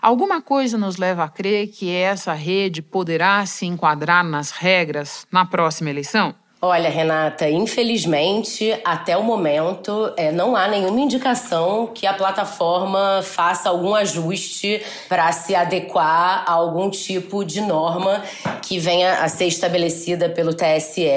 Alguma 0.00 0.40
coisa 0.40 0.78
nos 0.78 0.96
leva 0.96 1.24
a 1.24 1.28
crer 1.28 1.66
que 1.66 1.90
essa 1.90 2.32
rede 2.32 2.80
poderá 2.80 3.44
se 3.44 3.66
enquadrar 3.66 4.24
nas 4.24 4.52
regras 4.52 5.26
na 5.30 5.44
próxima 5.44 5.90
eleição? 5.90 6.34
Olha, 6.64 6.88
Renata, 6.88 7.50
infelizmente, 7.50 8.80
até 8.84 9.16
o 9.16 9.22
momento, 9.24 10.12
é, 10.16 10.30
não 10.30 10.54
há 10.54 10.68
nenhuma 10.68 11.00
indicação 11.00 11.88
que 11.88 12.06
a 12.06 12.14
plataforma 12.14 13.20
faça 13.24 13.68
algum 13.68 13.96
ajuste 13.96 14.80
para 15.08 15.32
se 15.32 15.56
adequar 15.56 16.44
a 16.46 16.52
algum 16.52 16.88
tipo 16.88 17.44
de 17.44 17.60
norma 17.60 18.22
que 18.62 18.78
venha 18.78 19.24
a 19.24 19.28
ser 19.28 19.46
estabelecida 19.46 20.28
pelo 20.28 20.54
TSE 20.54 21.10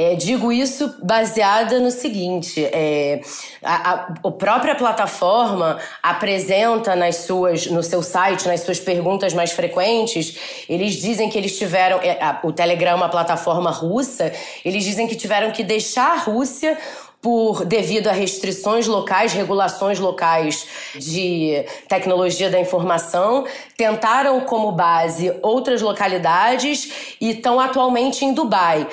é, 0.00 0.14
digo 0.14 0.50
isso 0.50 0.94
baseada 1.02 1.78
no 1.78 1.90
seguinte: 1.90 2.64
é, 2.64 3.20
a, 3.62 3.74
a, 3.74 3.92
a, 4.24 4.30
própria 4.30 4.74
plataforma 4.74 5.78
apresenta 6.02 6.96
nas 6.96 7.16
suas, 7.16 7.66
no 7.66 7.82
seu 7.82 8.02
site, 8.02 8.48
nas 8.48 8.60
suas 8.60 8.80
perguntas 8.80 9.34
mais 9.34 9.52
frequentes, 9.52 10.64
eles 10.66 10.94
dizem 10.94 11.28
que 11.28 11.36
eles 11.36 11.58
tiveram. 11.58 11.98
É, 11.98 12.12
a, 12.22 12.40
o 12.42 12.50
Telegram 12.50 12.92
é 12.92 12.94
uma 12.94 13.10
plataforma 13.10 13.70
russa, 13.70 14.32
eles 14.64 14.84
dizem 14.84 15.06
que 15.06 15.14
tiveram 15.14 15.50
que 15.50 15.62
deixar 15.62 16.12
a 16.12 16.16
Rússia 16.16 16.78
por 17.20 17.66
devido 17.66 18.08
a 18.08 18.12
restrições 18.12 18.86
locais, 18.86 19.34
regulações 19.34 19.98
locais 19.98 20.66
de 20.94 21.62
tecnologia 21.86 22.48
da 22.48 22.58
informação, 22.58 23.44
tentaram 23.76 24.40
como 24.40 24.72
base 24.72 25.30
outras 25.42 25.82
localidades 25.82 27.16
e 27.20 27.32
estão 27.32 27.60
atualmente 27.60 28.24
em 28.24 28.32
Dubai. 28.32 28.86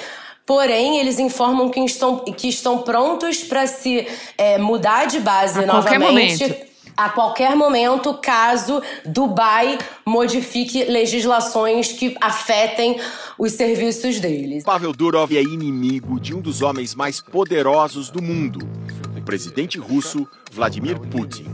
Porém, 0.47 0.97
eles 0.97 1.19
informam 1.19 1.69
que 1.69 1.81
estão, 1.81 2.19
que 2.19 2.47
estão 2.47 2.77
prontos 2.79 3.43
para 3.43 3.67
se 3.67 4.07
é, 4.38 4.57
mudar 4.57 5.05
de 5.05 5.19
base 5.19 5.60
a 5.60 5.65
novamente. 5.65 6.38
Qualquer 6.38 6.67
a 6.95 7.10
qualquer 7.10 7.55
momento, 7.55 8.12
caso 8.15 8.81
Dubai 9.05 9.77
modifique 10.03 10.86
legislações 10.86 11.91
que 11.91 12.17
afetem 12.19 12.99
os 13.38 13.51
serviços 13.51 14.19
deles. 14.19 14.63
Pavel 14.63 14.93
Durov 14.93 15.31
é 15.31 15.43
inimigo 15.43 16.19
de 16.19 16.33
um 16.33 16.41
dos 16.41 16.63
homens 16.63 16.95
mais 16.95 17.21
poderosos 17.21 18.10
do 18.10 18.19
mundo, 18.19 18.67
o 19.15 19.21
presidente 19.21 19.77
russo 19.77 20.27
Vladimir 20.51 20.99
Putin. 20.99 21.45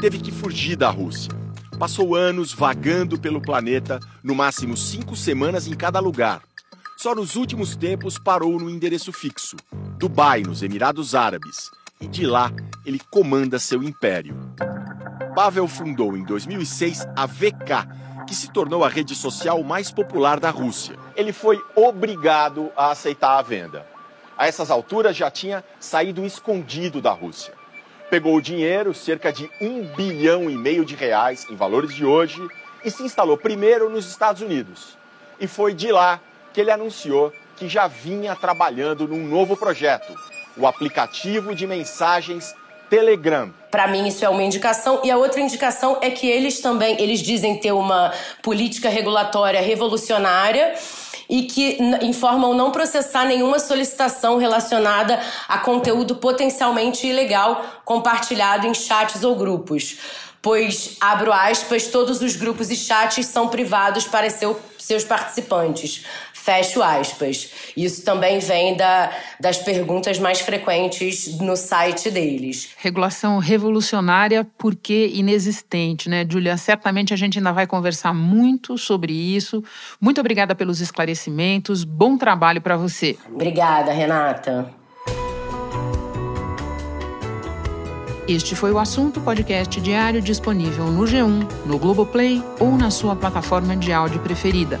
Teve 0.00 0.18
que 0.18 0.32
fugir 0.32 0.74
da 0.74 0.90
Rússia. 0.90 1.30
Passou 1.78 2.16
anos 2.16 2.52
vagando 2.52 3.20
pelo 3.20 3.40
planeta, 3.40 4.00
no 4.20 4.34
máximo 4.34 4.76
cinco 4.76 5.14
semanas 5.14 5.68
em 5.68 5.74
cada 5.74 6.00
lugar 6.00 6.42
só 6.96 7.14
nos 7.14 7.36
últimos 7.36 7.76
tempos 7.76 8.18
parou 8.18 8.58
no 8.58 8.70
endereço 8.70 9.12
fixo, 9.12 9.56
Dubai, 9.98 10.42
nos 10.42 10.62
Emirados 10.62 11.14
Árabes, 11.14 11.70
e 12.00 12.08
de 12.08 12.26
lá 12.26 12.50
ele 12.86 13.00
comanda 13.10 13.58
seu 13.58 13.82
império. 13.82 14.34
Pavel 15.34 15.68
fundou 15.68 16.16
em 16.16 16.24
2006 16.24 17.06
a 17.14 17.26
VK, 17.26 18.24
que 18.26 18.34
se 18.34 18.50
tornou 18.50 18.82
a 18.82 18.88
rede 18.88 19.14
social 19.14 19.62
mais 19.62 19.90
popular 19.90 20.40
da 20.40 20.48
Rússia. 20.48 20.96
Ele 21.14 21.32
foi 21.32 21.62
obrigado 21.74 22.72
a 22.74 22.90
aceitar 22.90 23.38
a 23.38 23.42
venda. 23.42 23.86
A 24.36 24.46
essas 24.46 24.70
alturas 24.70 25.14
já 25.14 25.30
tinha 25.30 25.62
saído 25.78 26.24
escondido 26.24 27.00
da 27.02 27.12
Rússia. 27.12 27.52
Pegou 28.10 28.36
o 28.36 28.40
dinheiro, 28.40 28.94
cerca 28.94 29.32
de 29.32 29.50
um 29.60 29.84
bilhão 29.94 30.48
e 30.50 30.56
meio 30.56 30.84
de 30.84 30.94
reais 30.94 31.46
em 31.50 31.54
valores 31.56 31.94
de 31.94 32.04
hoje, 32.04 32.40
e 32.84 32.90
se 32.90 33.02
instalou 33.02 33.36
primeiro 33.36 33.90
nos 33.90 34.08
Estados 34.08 34.40
Unidos. 34.40 34.96
E 35.38 35.46
foi 35.46 35.74
de 35.74 35.92
lá 35.92 36.20
que 36.56 36.62
ele 36.62 36.70
anunciou 36.70 37.34
que 37.54 37.68
já 37.68 37.86
vinha 37.86 38.34
trabalhando 38.34 39.06
num 39.06 39.26
novo 39.26 39.58
projeto, 39.58 40.14
o 40.56 40.66
aplicativo 40.66 41.54
de 41.54 41.66
mensagens 41.66 42.54
Telegram. 42.88 43.52
Para 43.70 43.86
mim 43.88 44.08
isso 44.08 44.24
é 44.24 44.28
uma 44.30 44.42
indicação 44.42 45.02
e 45.04 45.10
a 45.10 45.18
outra 45.18 45.38
indicação 45.38 45.98
é 46.00 46.08
que 46.08 46.26
eles 46.26 46.60
também, 46.60 46.98
eles 46.98 47.20
dizem 47.20 47.60
ter 47.60 47.72
uma 47.72 48.10
política 48.42 48.88
regulatória 48.88 49.60
revolucionária 49.60 50.74
e 51.28 51.42
que 51.42 51.76
informam 52.00 52.54
não 52.54 52.70
processar 52.70 53.26
nenhuma 53.26 53.58
solicitação 53.58 54.38
relacionada 54.38 55.20
a 55.46 55.58
conteúdo 55.58 56.16
potencialmente 56.16 57.06
ilegal 57.06 57.62
compartilhado 57.84 58.66
em 58.66 58.72
chats 58.72 59.22
ou 59.22 59.36
grupos. 59.36 59.98
Pois, 60.46 60.96
abro 61.00 61.32
aspas, 61.32 61.88
todos 61.88 62.22
os 62.22 62.36
grupos 62.36 62.70
e 62.70 62.76
chats 62.76 63.26
são 63.26 63.48
privados 63.48 64.06
para 64.06 64.30
seu, 64.30 64.56
seus 64.78 65.02
participantes. 65.02 66.06
Fecho 66.46 66.80
aspas. 66.80 67.50
Isso 67.76 68.04
também 68.04 68.38
vem 68.38 68.76
da, 68.76 69.10
das 69.40 69.58
perguntas 69.58 70.16
mais 70.20 70.40
frequentes 70.40 71.40
no 71.40 71.56
site 71.56 72.08
deles. 72.08 72.68
Regulação 72.76 73.38
revolucionária 73.38 74.46
porque 74.56 75.10
inexistente, 75.12 76.08
né, 76.08 76.24
Julia? 76.30 76.56
Certamente 76.56 77.12
a 77.12 77.16
gente 77.16 77.38
ainda 77.38 77.50
vai 77.50 77.66
conversar 77.66 78.14
muito 78.14 78.78
sobre 78.78 79.12
isso. 79.12 79.60
Muito 80.00 80.20
obrigada 80.20 80.54
pelos 80.54 80.80
esclarecimentos. 80.80 81.82
Bom 81.82 82.16
trabalho 82.16 82.60
para 82.60 82.76
você. 82.76 83.18
Obrigada, 83.28 83.92
Renata. 83.92 84.70
Este 88.28 88.54
foi 88.54 88.70
o 88.70 88.78
assunto 88.78 89.20
podcast 89.20 89.80
diário 89.80 90.22
disponível 90.22 90.84
no 90.92 91.02
G1, 91.02 91.48
no 91.66 91.76
Globoplay 91.76 92.40
ou 92.60 92.76
na 92.76 92.92
sua 92.92 93.16
plataforma 93.16 93.76
de 93.76 93.92
áudio 93.92 94.20
preferida. 94.20 94.80